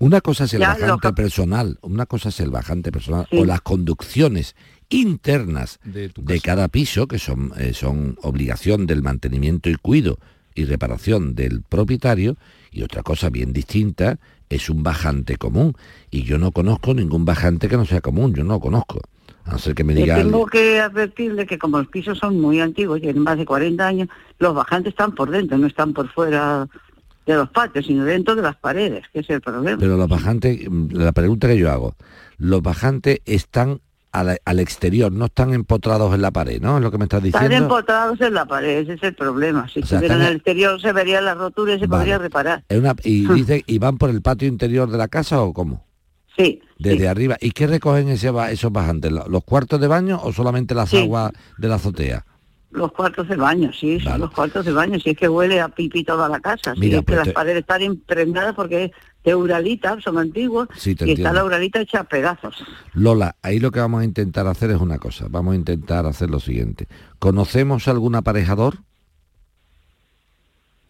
[0.00, 3.60] Una cosa es el Ya, bajante personal, una cosa es el bajante personal o las
[3.62, 4.54] conducciones
[4.90, 10.18] internas de, cada piso, que son, eh, son obligación del mantenimiento y cuido
[10.54, 12.36] y reparación del propietario,
[12.70, 15.74] y otra cosa bien distinta es un bajante común.
[16.10, 19.00] Y yo no conozco ningún bajante que no sea común, yo no lo conozco.
[19.44, 20.16] A no ser que me Le diga...
[20.16, 24.08] tengo que advertirle que como los pisos son muy antiguos, tienen más de 40 años,
[24.38, 26.68] los bajantes están por dentro, no están por fuera
[27.28, 29.78] de los patios, sino dentro de las paredes, que es el problema.
[29.78, 31.94] Pero los bajantes, mm, la pregunta que yo hago,
[32.38, 33.80] los bajantes están
[34.12, 36.78] al, al exterior, no están empotrados en la pared, ¿no?
[36.78, 37.66] Es lo que me estás Están diciendo.
[37.66, 39.68] empotrados en la pared, ese es el problema.
[39.68, 42.00] Si O sea, estuvieran en están- el exterior se verían las roturas y se Vale.
[42.00, 42.64] podría reparar.
[42.68, 45.84] Es una- y dice, ¿y van por el patio interior de la casa o cómo?
[46.36, 46.62] Sí.
[46.78, 47.36] Desde arriba.
[47.40, 49.12] ¿Y qué recogen ese, esos bajantes?
[49.12, 50.98] ¿Lo- ¿Los cuartos de baño o solamente las Sí.
[51.02, 52.24] aguas de la azotea?
[52.70, 55.68] Los cuartos de baño, sí, son los cuartos de baño, si es que huele a
[55.68, 58.90] pipí toda la casa, si Mira, es que pues las paredes están impregnadas porque es
[59.24, 62.62] de uralita, son antiguos, Sí, y está la uralita hecha a pedazos.
[62.94, 65.26] Lola, ahí lo que vamos a intentar hacer es una cosa.
[65.30, 66.88] Vamos a intentar hacer lo siguiente.
[67.18, 68.78] ¿Conocemos algún aparejador?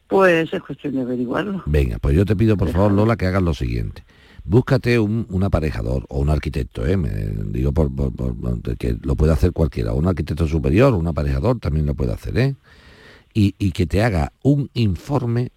[0.08, 1.62] Pues es cuestión de averiguarlo.
[1.66, 4.04] Venga, pues yo te pido por favor, Lola, que hagas lo siguiente.
[4.48, 6.96] Búscate un, un aparejador o un arquitecto, ¿eh?
[6.96, 7.10] Me
[7.52, 11.58] digo por, por- por- por- que lo puede hacer cualquiera, un arquitecto superior, un aparejador
[11.58, 12.54] también lo puede hacer, ¿eh?
[13.34, 15.50] Y, y que te haga un informe,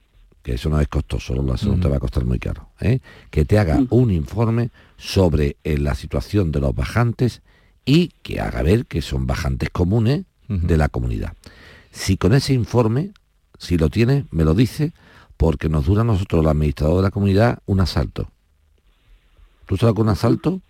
[0.43, 2.99] que eso no es costoso, Lola, eso no te va a costar muy caro, ¿eh?
[3.29, 7.41] que te haga un informe sobre eh, la situación de los bajantes
[7.85, 11.33] y que haga ver que son bajantes comunes de la comunidad.
[11.91, 13.11] Si con ese informe,
[13.57, 14.91] si lo tiene, me lo dice,
[15.37, 18.29] porque nos dura a nosotros, el administrador de la comunidad, un asalto.
[19.65, 20.61] ¿Tú sabes que un asalto?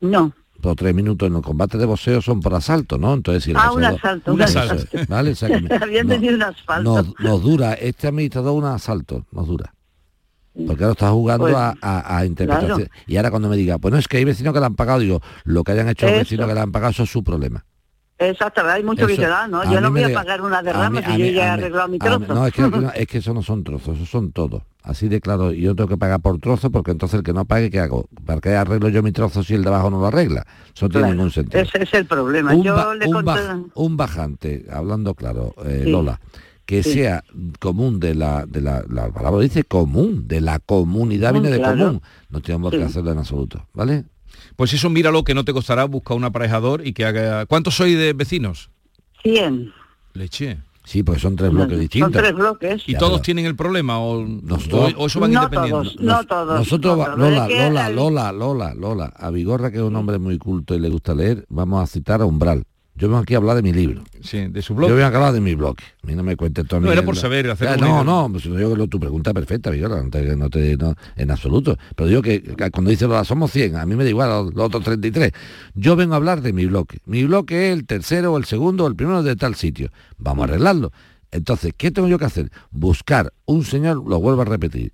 [0.00, 0.32] No.
[0.60, 3.12] Por tres minutos en los combates de boxeo son por asalto, ¿no?
[3.14, 4.84] Entonces, si Ah, un asalto, un asalto.
[4.92, 5.32] es, ¿Vale?
[5.32, 5.48] O sea
[5.82, 6.82] Había no- un asfalto.
[7.02, 9.72] nos, nos dura, este administrador un asalto, nos dura.
[10.66, 12.78] Porque ahora está jugando Pues, a, a- a interpretación.
[12.82, 12.90] claro.
[13.08, 15.00] Y ahora cuando me diga, pues no, es que hay vecinos que le han pagado,
[15.00, 17.64] digo, lo que hayan hecho los vecinos que le han pagado, eso es su problema.
[18.30, 20.62] Exactamente, hay mucho que Eso- dicen, ah, no, a yo no voy a pagar una
[20.62, 22.34] derrama mí- si yo mí- ya he arreglado mi mí- trozo.
[22.34, 24.62] No, es que, no- es que eso no son trozos, eso son todos.
[24.82, 27.70] Así de claro, yo tengo que pagar por trozo porque entonces el que no pague,
[27.70, 28.06] ¿qué hago?
[28.26, 30.44] ¿Para qué arreglo yo mi trozo si el de abajo no lo arregla?
[30.74, 31.62] Eso no tiene ningún sentido.
[31.62, 32.54] Ese es el problema.
[32.54, 33.30] Un, yo ba- le un conté...
[33.30, 35.90] baj- un bajante, hablando claro, eh, Sí.
[35.90, 36.20] Lola,
[36.66, 36.92] que Sí.
[36.94, 37.24] sea
[37.60, 41.62] común de la, de la, la palabra dice común, de la comunidad Común, viene de
[41.62, 42.02] común.
[42.28, 44.04] No tenemos que hacerlo en absoluto, ¿vale?
[44.56, 47.46] Pues eso míralo que no te costará buscar un aparejador y que haga...
[47.46, 48.70] ¿Cuántos sois de vecinos?
[49.22, 49.72] 100.
[50.14, 50.58] Leche.
[50.84, 52.12] Sí, pues son tres bloques distintos.
[52.12, 52.82] Son tres bloques.
[52.86, 55.94] ¿Y todos tienen el problema o, Nosotros- o- o eso van No independientes?
[55.96, 56.58] todos, no todos.
[56.58, 57.18] Nosotros, no va- todos.
[57.18, 60.80] Lola, Lola, el- Lola, Lola, Lola, a Vigorra, que es un hombre muy culto y
[60.80, 62.64] le gusta leer, vamos a citar a Umbral.
[62.96, 64.04] Yo vengo aquí a hablar de mi libro.
[64.22, 64.88] Sí, de su blog.
[64.88, 65.76] Yo vengo a hablar de mi blog.
[66.02, 66.78] A mí no me cuentes todo.
[66.80, 70.00] No, era por saber, hacer Ya, No, no, pues yo tu pregunta es perfecta, Vigorra,
[70.00, 71.76] no te, no te- no, en absoluto.
[71.96, 74.54] Pero digo que, que cuando dice Lola, somos 100, a mí me da igual los,
[74.54, 75.32] los otros 33.
[75.74, 76.98] Yo vengo a hablar de mi bloque.
[77.04, 79.90] Mi bloque es el tercero, o el segundo, o el primero de tal sitio.
[80.16, 80.92] Vamos a arreglarlo.
[81.32, 82.50] Entonces, ¿qué tengo yo que hacer?
[82.70, 84.92] Buscar un señor, lo vuelvo a repetir,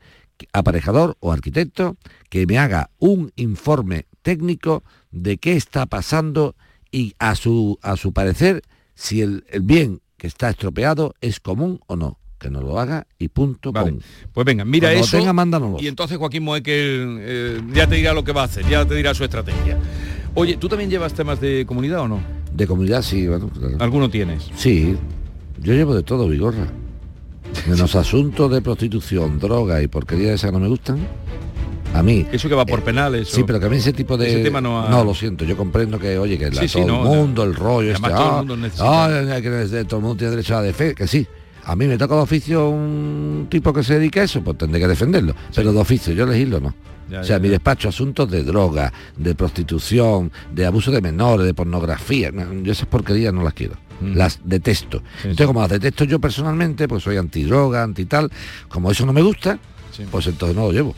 [0.55, 1.97] aparejador o arquitecto,
[2.31, 6.57] que me haga un informe técnico de qué está pasando
[6.93, 8.63] y a su, a su parecer
[8.95, 12.19] si el, el bien que está estropeado es común o no.
[12.39, 13.71] Que nos lo haga y punto.
[13.71, 13.99] Vale.
[14.33, 15.17] Pues venga, mira Cuando eso.
[15.19, 15.77] tenga, mándanoslo.
[15.81, 18.95] y entonces Joaquín Moekel eh, ya te dirá lo que va a hacer, ya te
[18.95, 19.79] dirá su estrategia.
[20.35, 22.21] Oye, ¿tú también llevas temas de comunidad o no?
[22.55, 23.77] De comunidad sí, bueno, claro.
[23.81, 24.49] ¿Alguno tienes?
[24.57, 24.97] Sí,
[25.61, 26.67] yo llevo de todo, Vigorra.
[27.69, 30.99] De los asuntos de prostitución, droga y porquería esa que no me gustan,
[31.95, 32.27] a mí...
[32.33, 33.29] Eso que va por penales.
[33.29, 34.29] Sí, pero que a mí ese tipo de...
[34.29, 36.81] Ese tema no ha- No, lo siento, yo comprendo que, oye, que la- Sí, sí,
[36.81, 40.03] todo no, el mundo, el rollo, este, todo el ah, mundo ah, que todo el
[40.03, 41.27] mundo tiene derecho a la defensa, que sí.
[41.65, 44.81] A mí me toca de oficio un tipo que se dedica a eso, pues tendré
[44.81, 45.35] que defenderlo.
[45.55, 46.75] Pero de oficio, yo elegirlo no.
[47.11, 47.53] Ya, o sea, ya, mi ya.
[47.53, 52.87] despacho, asuntos de droga, de prostitución, de abuso de menores, de pornografía, no, yo esas
[52.87, 53.75] porquerías no las quiero.
[54.01, 54.15] Mm.
[54.15, 55.03] Las detesto.
[55.19, 58.31] Entonces, como las detesto yo personalmente, pues soy antidroga, anti tal,
[58.69, 59.59] como eso no me gusta,
[60.11, 60.95] pues entonces no lo llevo.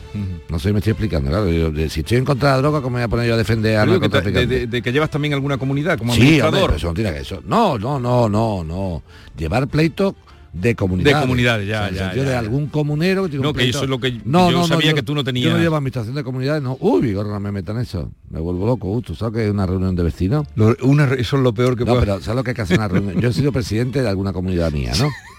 [0.49, 1.49] No sé si me estoy explicando, claro.
[1.49, 3.37] yo, de- si estoy en contra de la droga, ¿cómo voy a poner yo a
[3.37, 6.65] defender a que de, de- de que llevas también alguna comunidad como Sí, hombre, administrador.
[6.69, 7.41] pero eso no tiene que eso.
[7.45, 9.03] No, no, no, no, no.
[9.37, 10.15] Llevar pleito
[10.53, 11.15] de comunidades.
[11.15, 13.99] De comunidades, ya, O sea, ya, de algún comunero que No, que eso es lo
[13.99, 15.47] que yo sabía que tú no tenías.
[15.49, 16.77] Yo no llevo administración de comunidades, no.
[16.79, 18.11] Uy, Vigorra, no me metan eso.
[18.29, 18.87] Me vuelvo loco.
[18.91, 20.45] Uh, ¿Tú sabes que es una reunión de vecinos?
[20.55, 22.77] Lo- una eso es lo peor que No, pero ¿sabes lo que hay que hacer
[22.77, 23.19] una reunión?
[23.19, 25.09] Yo he sido presidente de alguna comunidad mía, ¿no?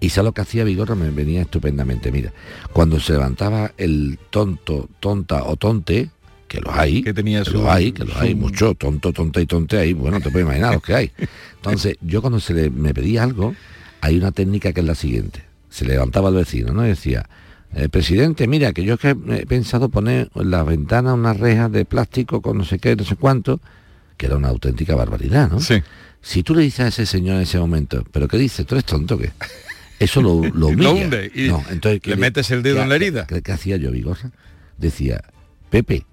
[0.00, 0.94] Y ¿sabes lo que hacía Vigorra?
[0.94, 2.10] Me venía estupendamente.
[2.12, 2.32] Mira,
[2.72, 6.10] cuando se levantaba el tonto, tonta o tonte,
[6.48, 9.46] que los hay, que, tenía su- los hay, que los hay mucho, tonto, tonta y
[9.46, 11.10] tonte ahí, bueno, te puedes imaginar los que hay.
[11.56, 13.54] Entonces, yo cuando se le, me pedía algo,
[14.00, 15.42] hay una técnica que es la siguiente.
[15.70, 16.84] Se levantaba el vecino, ¿no?
[16.84, 17.28] Y decía,
[17.74, 21.72] eh, presidente, mira, que yo es que he pensado poner en las ventanas unas rejas
[21.72, 23.58] de plástico con no sé qué, no sé cuánto,
[24.16, 25.58] que era una auténtica barbaridad, ¿no?
[25.60, 25.82] Sí.
[26.22, 28.64] Si tú le dices a ese señor en ese momento, ¿pero qué dices?
[28.66, 29.32] ¿Tú eres tonto qué?
[30.04, 30.82] Eso lo, lo humilla.
[30.82, 33.26] Lo hunde y No, entonces, ¿qué le metes el dedo en la herida.
[33.26, 34.30] ¿Qué, hacía yo, Vigorra?
[34.78, 35.22] Decía,
[35.70, 36.04] Pepe,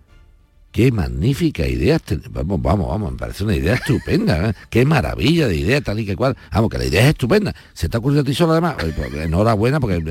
[0.71, 1.99] qué magnífica idea.
[2.29, 4.49] Vamos, vamos, vamos, me parece una idea estupenda.
[4.49, 4.53] ¿eh?
[4.69, 6.37] Qué maravilla de idea, tal y que cual.
[6.51, 7.53] Vamos, que la idea es estupenda.
[7.73, 8.75] ¿Se te ha ocurrido a ti solo además?
[8.79, 10.01] Pues, enhorabuena, porque...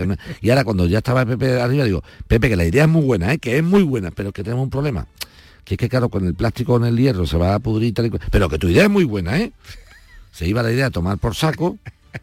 [0.40, 3.32] Y ahora cuando ya estaba Pepe arriba, digo, Pepe, que la idea es muy buena,
[3.32, 3.38] ¿eh?
[3.38, 5.06] que es muy buena, pero que tenemos un problema.
[5.64, 8.06] Que es que, claro, con el plástico con el hierro se va a pudrir tal
[8.06, 8.22] y cual.
[8.30, 9.52] Pero que tu idea es muy buena, ¿eh?
[10.32, 11.78] Se iba la idea a tomar por saco,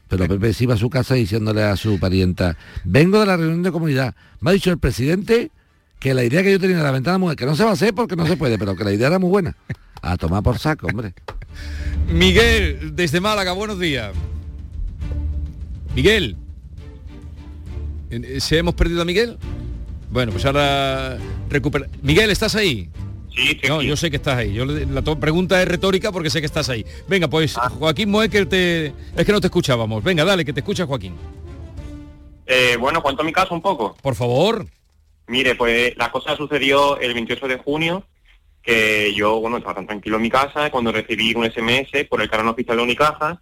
[0.08, 3.64] pero Pepe se iba a su casa diciéndole a su parienta, vengo de la reunión
[3.64, 4.16] de comunidad.
[4.40, 5.52] Me ha dicho el presidente
[6.00, 7.74] que la idea que yo tenía de la ventana mujer, que no se va a
[7.74, 9.56] hacer porque no se puede, pero que la idea era muy buena.
[10.02, 11.14] A tomar por saco, hombre.
[12.12, 14.14] Miguel, desde Málaga, buenos días.
[15.96, 16.38] Miguel.
[18.40, 19.38] ¿Se hemos perdido a Miguel?
[20.12, 21.18] Bueno, pues ahora
[21.50, 21.88] recupera.
[22.02, 22.90] Miguel, ¿estás ahí?
[23.38, 24.52] Sí, No, yo sé que estás ahí.
[24.52, 26.84] Yo, la pregunta es retórica porque sé que estás ahí.
[27.08, 28.88] Venga, pues Joaquín Moekel te...
[29.16, 30.04] Es que no te escuchábamos.
[30.04, 31.14] Venga, dale, que te escucha Joaquín.
[32.48, 33.96] Eh, bueno, cuento mi caso un poco.
[34.02, 34.66] Por favor.
[35.28, 38.08] Mire, pues la cosa sucedió el 28 de junio,
[38.64, 42.30] que yo, bueno, estaba tan tranquilo en mi casa cuando recibí un SMS por el
[42.30, 43.40] canal oficial de Unicaja,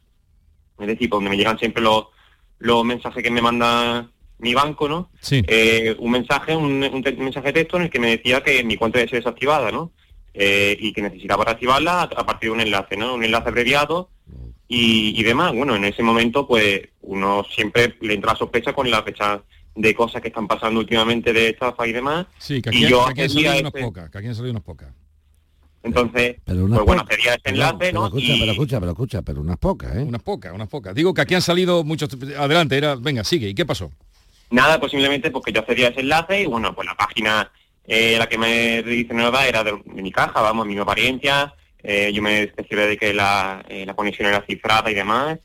[0.78, 2.08] es decir, donde me llegan siempre los,
[2.58, 4.10] los mensajes que me manda
[4.40, 5.10] mi banco, ¿no?
[5.22, 5.44] Sí.
[5.48, 8.42] Eh, un mensaje, un, un te- un mensaje de texto en el que me decía
[8.44, 9.92] que mi cuenta debe ser desactivada, ¿no?
[10.34, 13.14] Eh, y que necesitaba reactivarla a, a partir de un enlace, ¿no?
[13.16, 14.10] Un enlace abreviado
[14.68, 15.54] y, y demás.
[15.54, 19.42] Bueno, en ese momento, pues, uno siempre le entra la sospecha con la fecha
[19.76, 22.26] de cosas que están pasando últimamente de estafa y demás.
[22.38, 24.10] Sí, que y aquí, yo que aquí han salido unas pocas.
[24.10, 24.90] Que aquí han salido unas pocas.
[25.84, 28.06] Entonces, Pero pues bueno, sería ese Pero- enlace, pero ¿no?
[28.08, 30.02] escucha, Y- pero escucha, pero escucha, pero unas pocas, ¿eh?
[30.04, 30.96] Unas pocas, unas pocas.
[30.96, 32.10] Digo que aquí han salido muchos...
[32.38, 32.96] Adelante, era...
[32.96, 33.48] Venga, sigue.
[33.50, 33.92] ¿Y qué pasó?
[34.52, 37.52] Nada, pues simplemente porque yo accedía a ese enlace y bueno, pues la página
[37.88, 42.22] eh, la que me redireccionaba era de, de mi caja, vamos, mi apariencia, eh, yo
[42.22, 45.40] me cercioré de que la, eh, la conexión era cifrada y demás,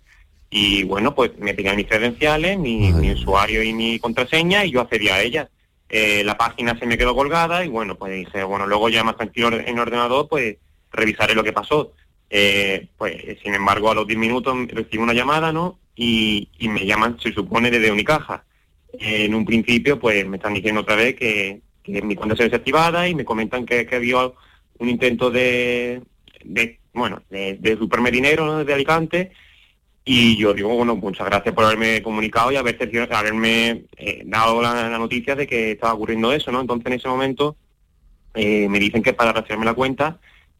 [0.50, 4.80] y bueno, pues me pedían mis credenciales, mi, mi usuario y mi contraseña y yo
[4.80, 5.48] accedía a ella.
[5.88, 9.16] Eh, la página se me quedó colgada y bueno, pues dije, bueno, luego ya más
[9.16, 10.56] tranquilo en ordenador, pues
[10.92, 11.92] revisaré lo que pasó.
[12.30, 15.78] Eh, pues sin embargo, a los 10 minutos recibo una llamada, ¿no?
[15.94, 18.44] Y, y me llaman, se supone, desde Unicaja.
[18.98, 23.14] En un principio, pues me están diciendo otra vez que, mi cuenta se desactivada y
[23.14, 24.30] me comentan que, que había
[24.78, 26.02] un intento de,
[26.92, 28.58] bueno, de, de superme dinero ¿no?
[28.58, 29.32] desde Alicante
[30.04, 32.78] Y yo digo, bueno, muchas gracias por haberme comunicado y haber,
[33.12, 36.60] haberme eh, dado la, noticia de que estaba ocurriendo eso, ¿no?
[36.60, 37.56] Entonces en ese momento
[38.34, 40.18] eh, me dicen que para rastrearme la cuenta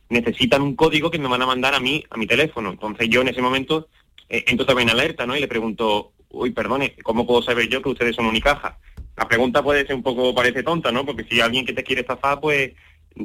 [0.09, 2.71] necesitan un código que me van a mandar a mí, a mi teléfono.
[2.71, 3.89] Entonces yo en ese momento
[4.29, 5.37] eh, entro también alerta, ¿no?
[5.37, 8.79] Y le pregunto, uy, perdone, ¿cómo puedo saber yo que ustedes son Unicaja?
[9.17, 11.05] La pregunta puede ser un poco, parece tonta, ¿no?
[11.05, 12.73] Porque si alguien que te quiere estafar, pues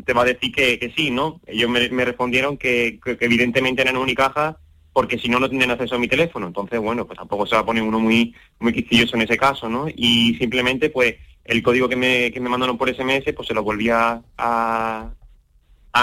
[0.06, 1.39] te va a decir que, que sí, ¿no?
[1.45, 4.58] Ellos me, respondieron que, evidentemente eran Unicaja
[4.91, 6.47] porque si no, no tienen acceso a mi teléfono.
[6.47, 9.68] Entonces, bueno, pues tampoco se va a poner uno muy, muy quisquilloso en ese caso,
[9.70, 9.88] ¿no?
[9.93, 13.62] Y simplemente, pues, el código que me, que me mandaron por SMS, pues se lo
[13.62, 15.12] volví a, a,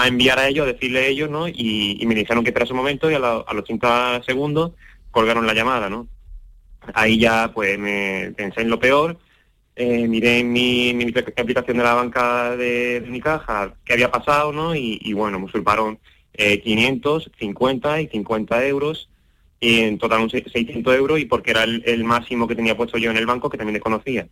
[0.05, 1.47] enviar a ellos, a decirle a ellos, ¿no?
[1.47, 4.71] Y, me dijeron que esperase un momento y a los 30 segundos
[5.11, 6.07] colgaron la llamada, ¿no?
[6.93, 9.17] Ahí ya, pues, me pensé en lo peor,
[9.75, 14.51] eh, miré en mi, mi, aplicación de la banca de, mi caja qué había pasado,
[14.51, 14.75] ¿no?
[14.75, 15.99] Y, bueno, me usurparon
[16.33, 19.09] eh, 500, 50 y 50 euros,
[19.59, 22.97] y en total un 600 euros, y porque era el, el, máximo que tenía puesto
[22.97, 24.27] yo en el banco, que también desconocía.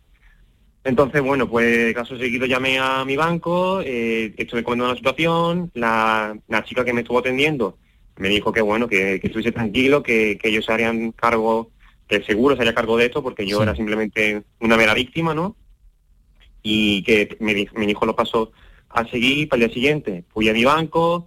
[0.84, 6.36] Entonces, bueno, pues caso seguido llamé a mi banco, eh, estuve comentando la situación, la,
[6.48, 7.78] la, chica que me estuvo atendiendo
[8.16, 11.70] me dijo que bueno, que, que estuviese tranquilo, que, que, ellos se harían cargo,
[12.12, 13.62] que el seguro se haría cargo de esto, porque yo sí.
[13.62, 15.56] era simplemente una mera víctima, ¿no?
[16.62, 18.52] Y que me, me dijo lo paso
[18.90, 20.24] a seguir para el día siguiente.
[20.28, 21.26] Fui a mi banco,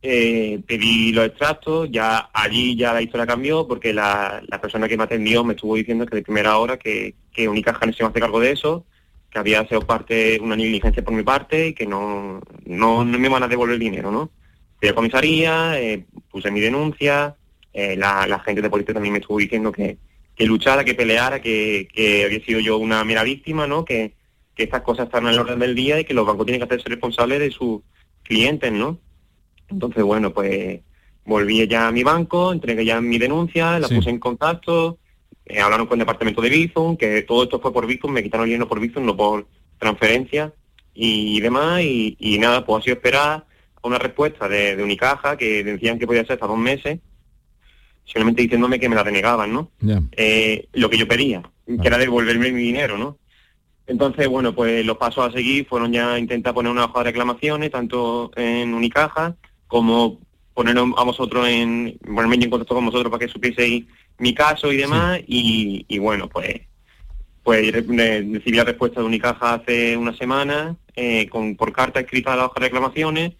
[0.00, 4.96] eh, pedí los extractos, ya allí ya la historia cambió porque la, la, persona que
[4.96, 8.08] me atendió me estuvo diciendo que de primera hora que, que Unicaja no se iba
[8.08, 8.86] a hacer cargo de eso,
[9.30, 13.28] que había sido parte, una negligencia por mi parte y que no, no, no me
[13.28, 14.30] van a devolver el dinero, ¿no?
[14.80, 17.36] Fui a comisaría, eh, puse mi denuncia,
[17.74, 19.98] eh, la, la, gente de policía también me estuvo diciendo que,
[20.34, 23.84] que luchara, que peleara, que, que había sido yo una mera víctima, ¿no?
[23.84, 24.14] Que,
[24.54, 26.66] que estas cosas están en el orden del día y que los bancos tienen que
[26.66, 27.82] hacerse responsables de sus
[28.22, 28.98] clientes, ¿no?
[29.68, 30.80] Entonces, bueno, pues
[31.24, 33.96] volví ya a mi banco, entregué ya mi denuncia, la sí.
[33.96, 34.98] puse en contacto,
[35.46, 38.44] eh, hablaron con el departamento de Bizum, que todo esto fue por Bizum, me quitaron
[38.44, 39.46] el dinero por Bizum, no por
[39.78, 40.52] transferencia
[40.94, 43.46] y demás, y, y nada, pues ha sido esperar
[43.82, 47.00] una respuesta de, de, Unicaja que decían que podía ser hasta dos meses,
[48.04, 49.70] solamente diciéndome que me la denegaban, ¿no?
[49.80, 50.02] Yeah.
[50.12, 53.18] Eh, lo que yo pedía, que era devolverme mi dinero, ¿no?
[53.86, 57.70] Entonces, bueno, pues los pasos a seguir fueron ya intentar poner una hoja de reclamaciones,
[57.70, 59.36] tanto en Unicaja
[59.66, 60.20] como
[60.54, 63.84] poner a vosotros en, ponerme en contacto con vosotros para que supieseis
[64.18, 65.24] mi caso y demás, sí.
[65.26, 66.62] y, y, bueno, pues
[67.42, 72.36] pues recibí la respuesta de Unicaja hace una semana, eh, con por carta escrita a
[72.36, 73.32] la hoja de reclamaciones,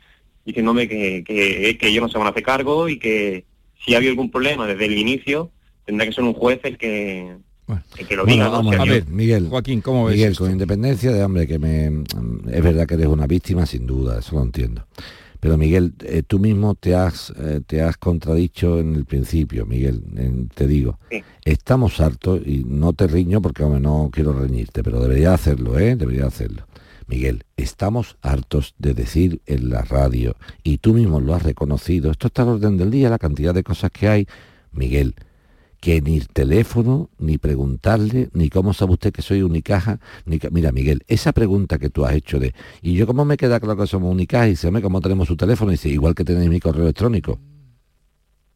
[0.45, 3.47] diciéndome que, que, que ellos no se van a hacer cargo y que
[3.85, 5.51] si había algún problema desde el inicio,
[5.85, 8.83] tendrá que ser un juez el que, bueno, que lo diga, bueno, ¿no?
[8.83, 10.45] a ver, Miguel, Joaquín, ¿cómo ves Miguel, esto?
[10.45, 11.87] con independencia de hombre que me
[12.51, 14.87] es verdad que eres una víctima sin duda, eso lo entiendo.
[15.41, 20.03] Pero Miguel, eh, tú mismo te has eh, te has contradicho en el principio, Miguel,
[20.17, 20.99] en, te digo.
[21.11, 21.23] Sí.
[21.45, 25.97] Estamos hartos y no te riño porque hombre, no quiero reñirte, pero debería hacerlo, ¿eh?
[25.97, 26.67] Debería hacerlo.
[27.07, 32.29] Miguel, estamos hartos de decir en la radio, y tú mismo lo has reconocido, esto
[32.29, 34.27] está al orden del día, la cantidad de cosas que hay.
[34.73, 35.15] Miguel,
[35.81, 40.49] que ni teléfono, ni preguntarle, ni cómo sabe usted que soy Unicaja, ni que...
[40.51, 43.79] Mira, Miguel, esa pregunta que tú has hecho de, ¿y yo cómo me queda claro
[43.79, 44.47] que somos Unicaja?
[44.47, 45.73] Y dice, ¿cómo tenemos su teléfono?
[45.73, 47.39] Y dice, igual que tenéis mi correo electrónico.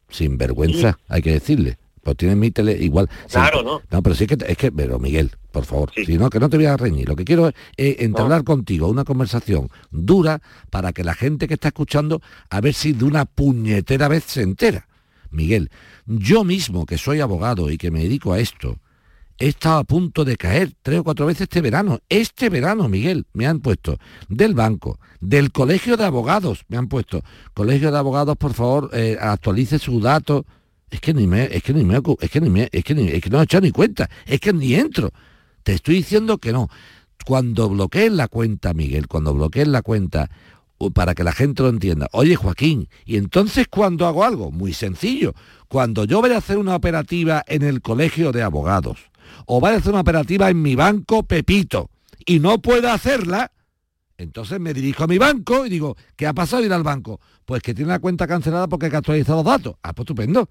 [0.09, 1.77] Sin vergüenza, hay que decirle.
[2.09, 3.11] Pues tienes mi tele, igual.
[3.31, 3.83] Claro, ¿no?
[3.91, 6.07] No, pero sí que, es que, pero Miguel, por favor, sí.
[6.07, 7.07] si no, que no te voy a reñir.
[7.07, 8.45] Lo que quiero es eh, entablar no.
[8.47, 10.41] contigo una conversación dura
[10.71, 14.41] para que la gente que está escuchando, a ver si de una puñetera vez se
[14.41, 14.89] entera.
[15.31, 15.71] Miguel,
[16.07, 18.79] yo mismo, que soy abogado y que me dedico a esto,
[19.37, 21.99] he estado a punto de caer tres o cuatro veces este verano.
[22.09, 23.99] Este verano, Miguel, me han puesto
[24.31, 29.19] del banco, del colegio de abogados, me han puesto, colegio de abogados, por favor, eh,
[29.21, 30.47] actualice sus datos.
[30.91, 33.41] Es que ni me, es que ni me, es que ni me, es que, no
[33.41, 35.11] he echado ni cuenta, es que ni entro.
[35.63, 36.69] Te estoy diciendo que no.
[37.27, 40.31] Cuando bloqueen la cuenta, Miguel, cuando bloqueen la cuenta,
[40.95, 42.09] para que la gente lo entienda.
[42.13, 45.35] Oye, Joaquín, y entonces cuando hago algo, muy sencillo,
[45.69, 48.99] cuando yo voy a hacer una operativa en el colegio de abogados,
[49.47, 51.91] o voy a hacer una operativa en mi banco Pepito,
[52.25, 53.51] y no puedo hacerla,
[54.17, 57.21] entonces me dirijo a mi banco y digo, ¿qué ha pasado ir al banco?
[57.45, 59.77] Pues que tiene la cuenta cancelada porque hay que actualizar los datos.
[59.83, 60.49] Ah, pues estupendo.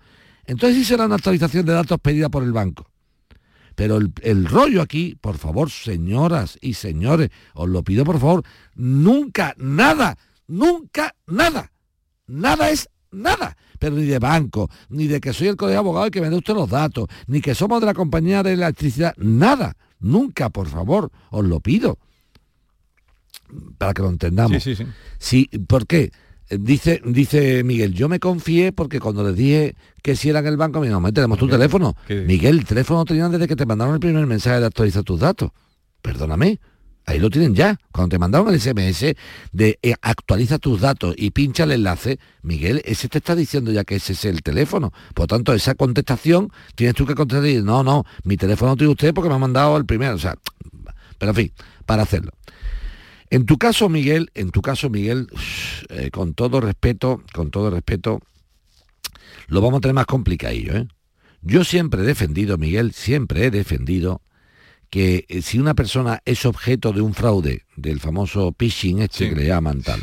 [0.48, 2.90] Entonces sí será una actualización de datos pedida por el banco.
[3.76, 8.44] Pero el, el, rollo aquí, por favor, señoras y señores, os lo pido por favor,
[8.74, 10.18] nunca, nada,
[10.48, 11.72] nunca, nada.
[12.26, 13.56] Nada es nada.
[13.80, 16.30] Pero ni de banco, ni de que soy el colegio de abogado y que me
[16.30, 19.76] dé usted los datos, ni que somos de la compañía de electricidad, nada.
[20.00, 22.00] Nunca, por favor, os lo pido.
[23.78, 24.64] Para que lo entendamos.
[24.64, 25.48] Sí, sí, sí.
[25.50, 26.12] sí ¿Por qué?
[26.50, 30.56] Dice, dice Miguel, yo me confié porque cuando les dije que si era en el
[30.58, 31.96] banco, me dijeron, "Hombre, tenemos tu teléfono.
[32.26, 35.52] Miguel, el teléfono tenían desde que te mandaron el primer mensaje de actualizar tus datos.
[36.02, 36.60] Perdóname,
[37.06, 37.78] ahí lo tienen ya.
[37.92, 39.16] Cuando te mandaron el SMS
[39.52, 43.84] de eh, actualiza tus datos y pincha el enlace, Miguel, ese te está diciendo ya
[43.84, 44.94] que ese es el teléfono.
[45.14, 48.92] Por tanto, esa contestación tienes tú que contestar y decir, no, no, mi teléfono tiene
[48.92, 50.16] usted porque me ha mandado el primero.
[50.16, 50.38] O sea,
[51.18, 51.52] pero en fin,
[51.86, 52.32] para hacerlo.
[53.30, 55.28] En tu caso, Miguel, en tu caso, Miguel,
[55.90, 58.22] eh, con todo respeto, con todo respeto,
[59.48, 60.88] lo vamos a tener más complicadillo, ¿eh?
[61.42, 64.22] Yo siempre he defendido, Miguel, siempre he defendido
[64.90, 69.36] que eh, si una persona es objeto de un fraude, del famoso phishing este que
[69.36, 70.02] le llaman tal,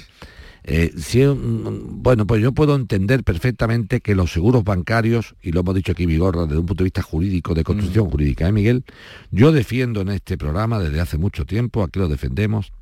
[0.64, 5.52] eh, si es un- bueno, pues yo puedo entender perfectamente que los seguros bancarios, y
[5.52, 8.52] lo hemos dicho aquí Vigorra, desde un punto de vista jurídico, de construcción jurídica, ¿eh,
[8.52, 8.84] Miguel?
[9.30, 12.72] Yo defiendo en este programa desde hace mucho tiempo, aquí lo defendemos,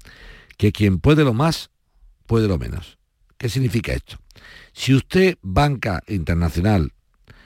[0.56, 1.70] que quien puede lo más,
[2.26, 2.98] puede lo menos.
[3.36, 4.18] ¿Qué significa esto?
[4.72, 6.92] Si usted, banca internacional,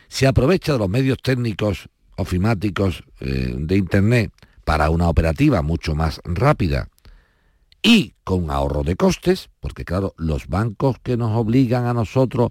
[0.09, 4.33] se aprovecha de los medios técnicos ofimáticos eh, de Internet
[4.65, 6.89] para una operativa mucho más rápida
[7.87, 12.51] y con ahorro de costes, porque claro, los bancos que nos obligan a nosotros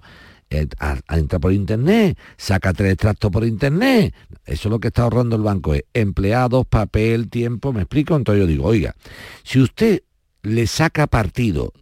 [0.49, 4.15] eh, a, a entrar por Internet, saca tres extractos por Internet,
[4.45, 8.43] eso es lo que está ahorrando el banco, es empleados, papel, tiempo, me explico, entonces
[8.43, 8.95] yo digo, oiga,
[9.43, 10.03] si usted
[10.41, 11.73] le saca partido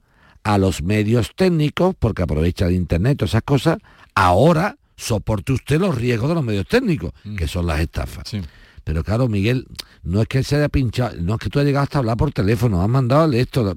[0.43, 3.77] a los medios técnicos, porque aprovecha el Internet, todas esas cosas,
[4.15, 8.33] ahora soporte usted los riesgos de los medios técnicos, que son las estafas.
[8.83, 9.67] Pero claro, Miguel,
[10.03, 12.31] no es que se haya pinchado, no es que tú hayas llegado hasta hablar por
[12.31, 13.75] teléfono, has mandado esto.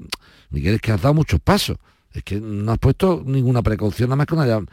[0.50, 1.76] Miguel, es que has dado muchos pasos.
[2.12, 4.68] Es que no has puesto ninguna precaución, nada más que una llam-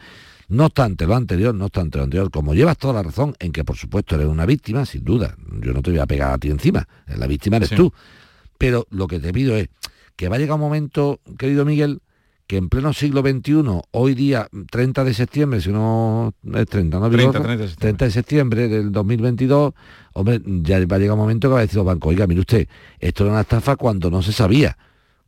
[0.48, 3.64] No obstante lo anterior, no obstante lo anterior, como llevas toda la razón en que
[3.64, 6.50] por supuesto eres una víctima, sin duda, yo no te voy a pegar a ti
[6.50, 7.76] encima, la víctima eres Sí.
[7.76, 7.92] tú.
[8.58, 9.68] Pero lo que te pido es
[10.16, 12.00] que va a llegar un momento, querido Miguel,
[12.54, 17.10] que en pleno siglo XXI, hoy día 30 de septiembre, si no es 30, ¿no?
[17.10, 17.42] 30, Vigorra?
[17.42, 17.76] 30 de septiembre.
[17.80, 19.72] 30 de septiembre del 2022,
[20.12, 22.40] hombre, ya va a llegar un momento que va a decir los bancos, oiga, mire
[22.40, 22.68] usted,
[23.00, 24.78] esto era una estafa cuando no se sabía.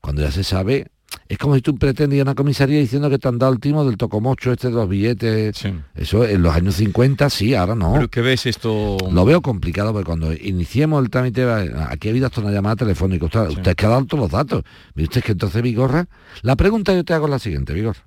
[0.01, 0.87] Cuando ya se sabe,
[1.29, 3.97] es como si tú pretendías una comisaría diciendo que te han dado el timo del
[3.97, 5.65] tocomocho este de los billetes.
[5.95, 7.95] Eso en los años 50 sí, ahora no.
[7.95, 8.97] Pero que ves esto...
[9.11, 11.45] Lo veo complicado porque cuando iniciemos el trámite,
[11.89, 13.27] aquí ha habido hasta una llamada telefónica.
[13.27, 14.63] Usted, usted es que ha dado todos los datos.
[14.95, 16.07] Usted que entonces Vigorra.
[16.43, 18.05] La pregunta yo te hago es la siguiente, Vigorra.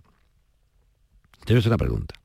[1.46, 2.16] Te voy a hacer una pregunta.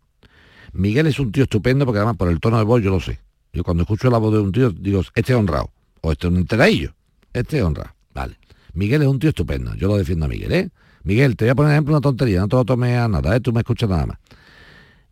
[0.73, 3.19] Miguel es un tío estupendo porque además por el tono de voz yo lo sé.
[3.53, 5.71] Yo cuando escucho la voz de un tío digo, este es honrado.
[6.03, 6.95] O este es un enteradillo.
[7.33, 7.95] Este es honrado.
[8.13, 8.37] Vale.
[8.75, 9.75] Miguel es un tío estupendo.
[9.75, 10.71] Yo lo defiendo a Miguel, ¿eh?
[11.05, 12.41] Miguel, te voy a poner ejemplo una tontería.
[12.41, 13.41] No te lo tomes a nada, ¿eh?
[13.41, 14.19] Tú me escuchas nada más.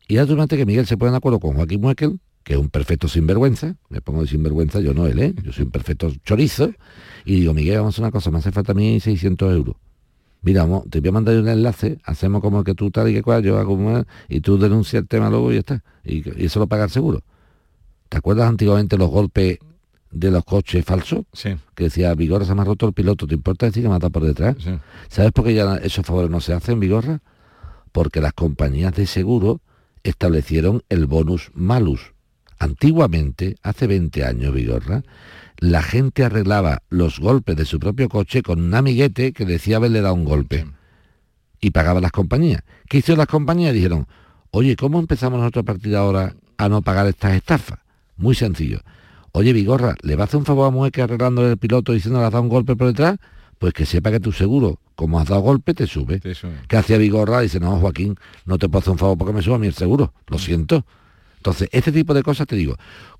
[0.08, 3.08] Y imagínate que Miguel se pone de acuerdo con Joaquín Muekel, que es un perfecto
[3.08, 5.34] sinvergüenza, me pongo de sinvergüenza, yo no él, ¿eh?
[5.42, 6.72] yo soy un perfecto chorizo,
[7.24, 9.76] y digo, Miguel, vamos a hacer una cosa, me hace falta a mí 600 euros.
[10.42, 13.22] Mira, vamos, te voy a mandar un enlace, hacemos como que tú tal y que
[13.22, 15.84] cual, yo hago como y tú denuncias el tema luego y ya está.
[16.04, 17.22] Y, y eso lo paga el seguro.
[18.08, 19.60] ¿Te acuerdas antiguamente los golpes
[20.12, 21.24] de los coches falsos?
[21.32, 21.56] Sí.
[21.74, 24.24] Que decía, Vigorra se me ha roto el piloto, ¿te importa decir que mata por
[24.24, 24.56] detrás?
[25.08, 27.20] ¿Sabes por qué ya esos favores no se hacen, Vigorra?
[27.90, 29.60] Porque las compañías de seguro
[30.02, 32.12] establecieron el bonus malus.
[32.58, 35.02] Antiguamente, hace 20 años, Vigorra,
[35.58, 40.00] la gente arreglaba los golpes de su propio coche con un amiguete que decía haberle
[40.00, 40.66] dado un golpe.
[41.60, 42.62] Y pagaba las compañías.
[42.88, 43.72] ¿Qué hicieron las compañías?
[43.72, 44.06] Dijeron,
[44.50, 47.78] oye, ¿cómo empezamos nosotros a partir de ahora a no pagar estas estafas?
[48.16, 48.80] Muy sencillo.
[49.32, 52.20] Oye, Vigorra, ¿le va a hacer un favor a mujer que arreglándole el piloto diciendo
[52.20, 53.18] le has dado un golpe por detrás?
[53.58, 56.20] Pues que sepa que tu seguro, como has dado golpe, te sube.
[56.68, 57.40] ¿Qué hacía Vigorra?
[57.40, 59.74] Dice, no, Joaquín, no te puedo hacer un favor porque me suba a mí el
[59.74, 60.12] seguro.
[60.26, 60.84] Lo siento.
[61.36, 62.76] Entonces, este tipo de cosas te digo.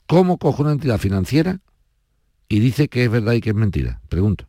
[0.06, 1.60] ¿Cómo cojo una entidad financiera
[2.48, 4.00] y dice que es verdad y que es mentira?
[4.08, 4.44] Pregunto.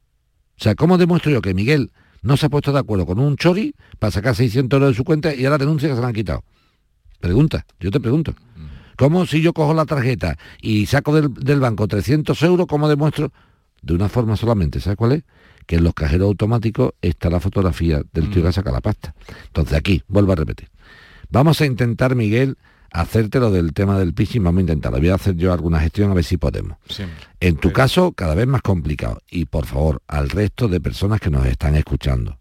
[0.59, 1.91] O sea, ¿cómo demuestro yo que Miguel
[2.21, 5.03] no se ha puesto de acuerdo con un chori para sacar 600 euros de su
[5.03, 6.43] cuenta y ahora denuncia que se la han quitado?
[7.19, 8.35] Pregunta, yo te pregunto.
[8.97, 13.31] ¿Cómo si yo cojo la tarjeta y saco del, del banco 300 euros, cómo demuestro?
[13.81, 15.23] De una forma solamente, ¿sabes cuál es?
[15.65, 19.13] Que en los cajeros automáticos está la fotografía del tío que saca la pasta.
[19.47, 20.69] Entonces aquí, vuelvo a repetir.
[21.29, 22.57] Vamos a intentar, Miguel,
[22.93, 24.99] hacerte lo del tema del phishing, vamos a intentarlo.
[24.99, 26.77] Voy a hacer yo alguna gestión a ver si podemos.
[27.39, 29.21] En tu caso, cada vez más complicado.
[29.29, 32.37] Y por favor, al resto de personas que nos están escuchando,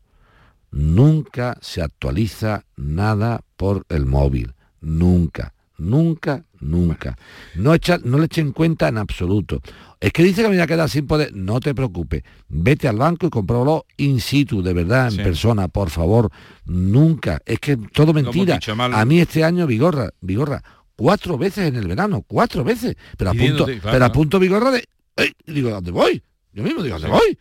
[0.71, 4.55] nunca se actualiza nada por el móvil.
[4.81, 7.17] Nunca, nunca, nunca.
[7.55, 9.61] No, echa, no le echen cuenta en absoluto.
[10.01, 11.35] Es que dice que me voy a quedar sin poder.
[11.35, 12.23] No te preocupes.
[12.49, 15.23] Vete al banco y compróbalo in situ, de verdad, en Sí.
[15.23, 16.31] persona, por favor.
[16.65, 17.41] Nunca.
[17.45, 18.59] Es que todo mentira.
[18.93, 20.63] A mí este año, Vigorra, Vigorra,
[20.97, 22.97] cuatro veces en el verano, cuatro veces.
[23.17, 24.85] Pero a punto, claro, pero a punto Vigorra de.
[25.17, 25.33] ¡Ey!
[25.47, 26.23] Digo, ¿a ¿dónde voy?
[26.53, 27.23] Yo mismo digo, ¿a ¿dónde Sí.
[27.25, 27.39] voy?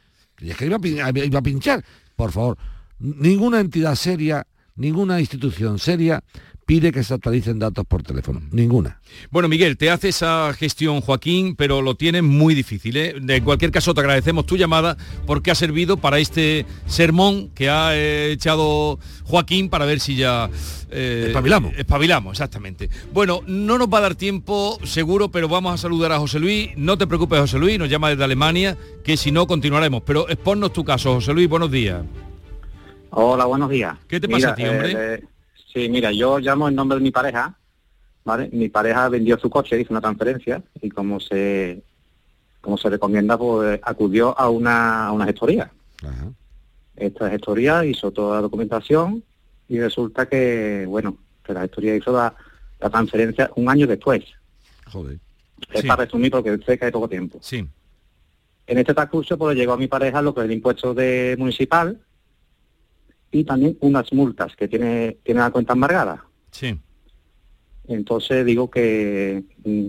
[0.48, 1.84] Y es que iba a, pin- iba a pinchar.
[2.16, 2.58] Por favor,
[3.00, 6.24] ninguna entidad seria ninguna institución seria
[6.72, 8.42] pide que se actualicen datos por teléfono.
[8.50, 9.02] Ninguna.
[9.30, 12.96] Bueno, Miguel, te hace esa gestión Joaquín, pero lo tienes muy difícil.
[12.96, 13.16] ¿eh?
[13.22, 14.96] De cualquier caso, te agradecemos tu llamada
[15.28, 20.50] porque ha servido para este sermón que ha eh, echado Joaquín para ver si ya...
[20.92, 21.74] Eh, espabilamos.
[21.76, 22.90] Espabilamos, exactamente.
[23.12, 26.70] Bueno, no nos va a dar tiempo, seguro, pero vamos a saludar a José Luis.
[26.78, 30.04] No te preocupes, José Luis, nos llama desde Alemania, que si no, continuaremos.
[30.06, 32.02] Pero exponnos tu caso, José Luis, buenos días.
[33.10, 33.98] Hola, buenos días.
[34.08, 35.22] ¿Qué te pasa a ti, hombre?
[35.74, 37.56] Sí, mira, yo llamo en nombre de mi pareja,
[38.26, 38.50] ¿vale?
[38.52, 41.84] Mi pareja vendió su coche, hizo una transferencia y como se
[42.62, 45.72] como se recomienda, pues acudió a una, a una gestoría.
[46.96, 49.24] Esta gestoría hizo toda la documentación
[49.68, 52.36] y resulta que, bueno, que la gestoría hizo la,
[52.80, 54.24] transferencia un año después.
[54.92, 55.18] Joder.
[55.72, 57.40] Es para resumir porque sé que hay poco tiempo.
[57.42, 57.68] Sí.
[58.68, 62.00] En este transcurso pues llegó a mi pareja lo que es el impuesto de municipal,
[63.32, 66.26] y también unas multas que tiene, tiene la cuenta embargada.
[66.52, 66.78] Sí.
[67.88, 69.88] Entonces digo que mm,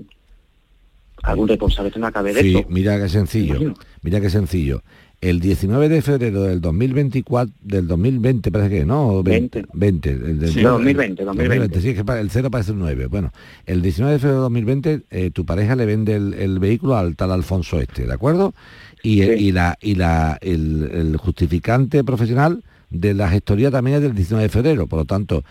[1.22, 4.82] algún responsable tendrá que haber sí, mira qué sencillo, mira qué sencillo.
[5.20, 9.22] El 19 de febrero del 2024, del 2020 parece que, ¿no?
[9.22, 9.66] 20.
[9.72, 11.80] 20 el del, sí, 2020, 2020.
[11.80, 13.06] Sí, es que el cero parece un 9.
[13.06, 13.30] Bueno,
[13.64, 17.30] el 19 de febrero de 2020 eh, tu pareja le vende el, vehículo al tal
[17.30, 18.52] Alfonso este, ¿de acuerdo?
[19.04, 24.14] Y, y la, y la, el, el justificante profesional de la gestoría también es del
[24.14, 25.42] 19 de febrero, por lo tanto,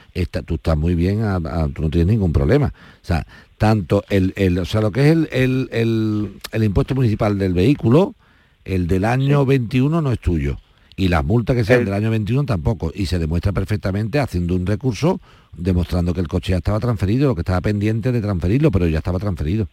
[0.45, 1.21] tú estás muy bien,
[1.73, 2.67] tú no tienes ningún problema.
[2.67, 3.25] O sea,
[3.57, 8.15] tanto el, el o sea, lo que es el, el, impuesto municipal del vehículo,
[8.65, 10.57] el del año 21 no es tuyo.
[10.95, 12.91] Y las multas que sean del año 21 tampoco.
[12.93, 15.19] Y se demuestra perfectamente haciendo un recurso,
[15.57, 18.99] demostrando que el coche ya estaba transferido, lo que estaba pendiente de transferirlo, pero ya
[18.99, 19.67] estaba transferido.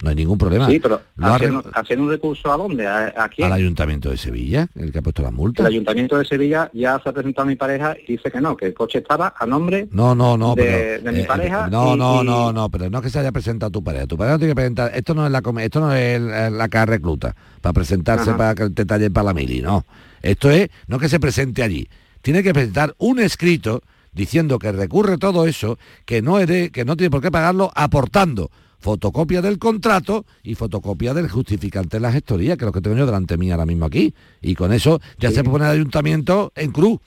[0.00, 0.68] No hay ningún problema.
[0.68, 2.86] Sí, pero haciendo, un recurso a dónde?
[2.86, 5.62] ¿A, Al Ayuntamiento de Sevilla, el que ha puesto la multa.
[5.62, 8.56] El Ayuntamiento de Sevilla ya se ha presentado a mi pareja y dice que no,
[8.56, 11.68] que el coche estaba a nombre no, no, no, de, mi eh, pareja.
[11.68, 14.06] no, no, no, no, pero no es que se haya presentado tu pareja.
[14.06, 16.86] Tu pareja no tiene que presentar, esto no es la esto no es la cara
[16.86, 19.84] recluta, para presentarse para que te talle para la mili, no.
[20.22, 21.88] Esto es, no que se presente allí.
[22.22, 23.82] Tiene que presentar un escrito
[24.12, 28.50] diciendo que recurre todo eso, que no, de, que no tiene por qué pagarlo aportando
[28.78, 32.96] fotocopia del contrato y fotocopia del justificante de la gestoría, que es lo que tengo
[32.96, 34.14] yo delante mí ahora mismo aquí.
[34.40, 37.00] Y con eso ya se pone el ayuntamiento en cruz.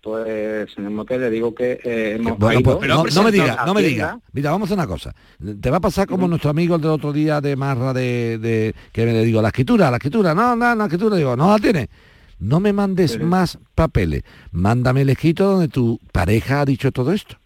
[0.00, 4.18] Pues, señor que le digo que eh, bueno, pues, no, me diga, no me diga.
[4.32, 5.14] Mira, vamos a hacer una cosa.
[5.60, 9.04] Te va a pasar como nuestro amigo el del otro día de Marra de, que
[9.04, 11.90] me le digo, la escritura, la escritura, no, no, la escritura, digo, no la tiene.
[12.38, 14.22] No me mandes más papeles.
[14.52, 17.36] Mándame el escrito donde tu pareja ha dicho todo esto.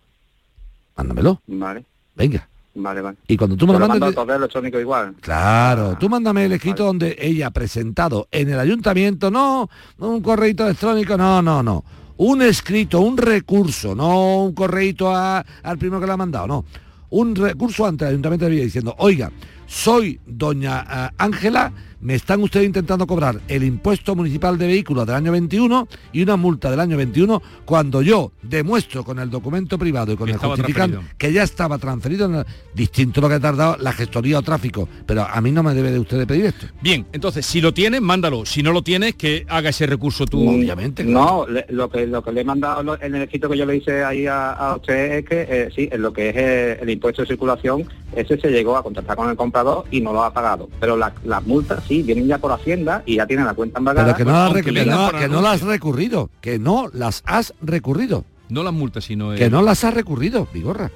[0.94, 1.40] Mándamelo.
[1.46, 1.86] Vale.
[2.14, 2.48] Venga.
[2.74, 3.18] Vale, vale.
[3.28, 4.14] Y cuando tú me lo mandas...
[4.16, 5.14] electrónico igual.
[5.20, 10.22] Claro, ah, tú mándame el escrito donde ella ha presentado en el ayuntamiento, no, un
[10.22, 11.84] correito electrónico, no, no, no.
[12.16, 16.64] Un escrito, un recurso, no un correito al primero que le ha mandado, no.
[17.10, 19.30] Un recurso ante el ayuntamiento de Villa diciendo, oiga,
[19.66, 25.14] soy doña eh, Ángela, me están ustedes intentando cobrar el impuesto municipal de vehículos del
[25.14, 30.12] año 21 y una multa del año 21 cuando yo demuestro con el documento privado
[30.12, 32.44] y con el justificante que ya estaba transferido,
[32.74, 35.92] distinto lo que ha tardado la gestoría o tráfico, pero a mí no me debe
[35.92, 36.66] de usted pedir esto.
[36.82, 40.48] Bien, entonces si lo tienes, mándalo, si no lo tienes, que haga ese recurso tú.
[40.48, 41.04] Obviamente.
[41.04, 44.02] No, lo, que, lo que le he mandado en el escrito que yo le hice
[44.02, 47.28] ahí a, usted es que eh, sí, en lo que es eh, el impuesto de
[47.28, 47.86] circulación,
[48.16, 51.46] ese se llegó a contactar con el comprador y no lo ha pagado, pero las
[51.46, 54.14] multas sí, vienen ya por Hacienda y ya tienen la cuenta embargada.
[54.14, 58.24] Pero que no, no, las has recurrido, que no las has recurrido.
[58.48, 59.34] No las multas, sino...
[59.34, 60.90] Que no las has recurrido, Bigorra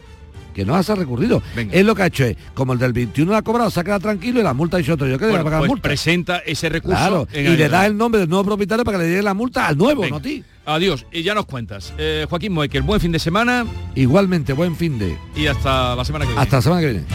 [0.54, 1.42] que no las ha recurrido.
[1.70, 3.84] Es lo que ha hecho es, como el del 21 lo ha cobrado, se ha
[3.84, 5.82] quedado tranquilo y la multa ha dicho otro, yo que pagar pues multa.
[5.82, 7.28] presenta ese recurso.
[7.34, 9.76] y le da el nombre del nuevo propietario para que le dé la multa al
[9.76, 10.42] nuevo, no a ti.
[10.64, 11.92] Adiós, y ya nos cuentas.
[11.98, 13.66] Eh, Joaquín Moekel, buen fin de semana.
[13.94, 15.18] Igualmente, buen fin de.
[15.36, 16.42] Y hasta la semana que viene.
[16.42, 17.06] Hasta la semana que viene.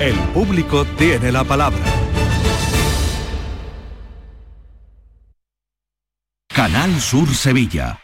[0.00, 1.78] El público tiene la palabra.
[6.48, 8.03] Canal Sur Sevilla.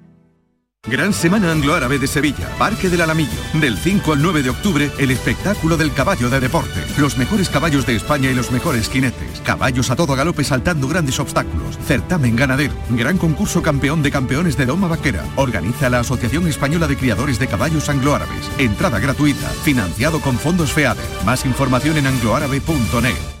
[0.89, 3.29] Gran Semana Anglo-Árabe de Sevilla, Parque del Alamillo.
[3.53, 6.83] Del 5 al 9 de octubre, el espectáculo del caballo de deporte.
[6.97, 9.41] Los mejores caballos de España y los mejores jinetes.
[9.41, 11.77] Caballos a todo galope saltando grandes obstáculos.
[11.85, 12.73] Certamen ganadero.
[12.89, 15.23] Gran concurso campeón de campeones de Doma Vaquera.
[15.35, 18.49] Organiza la Asociación Española de Criadores de Caballos Anglo-Árabes.
[18.57, 19.49] Entrada gratuita.
[19.63, 21.05] Financiado con fondos FEADER.
[21.23, 23.40] Más información en angloárabe.net.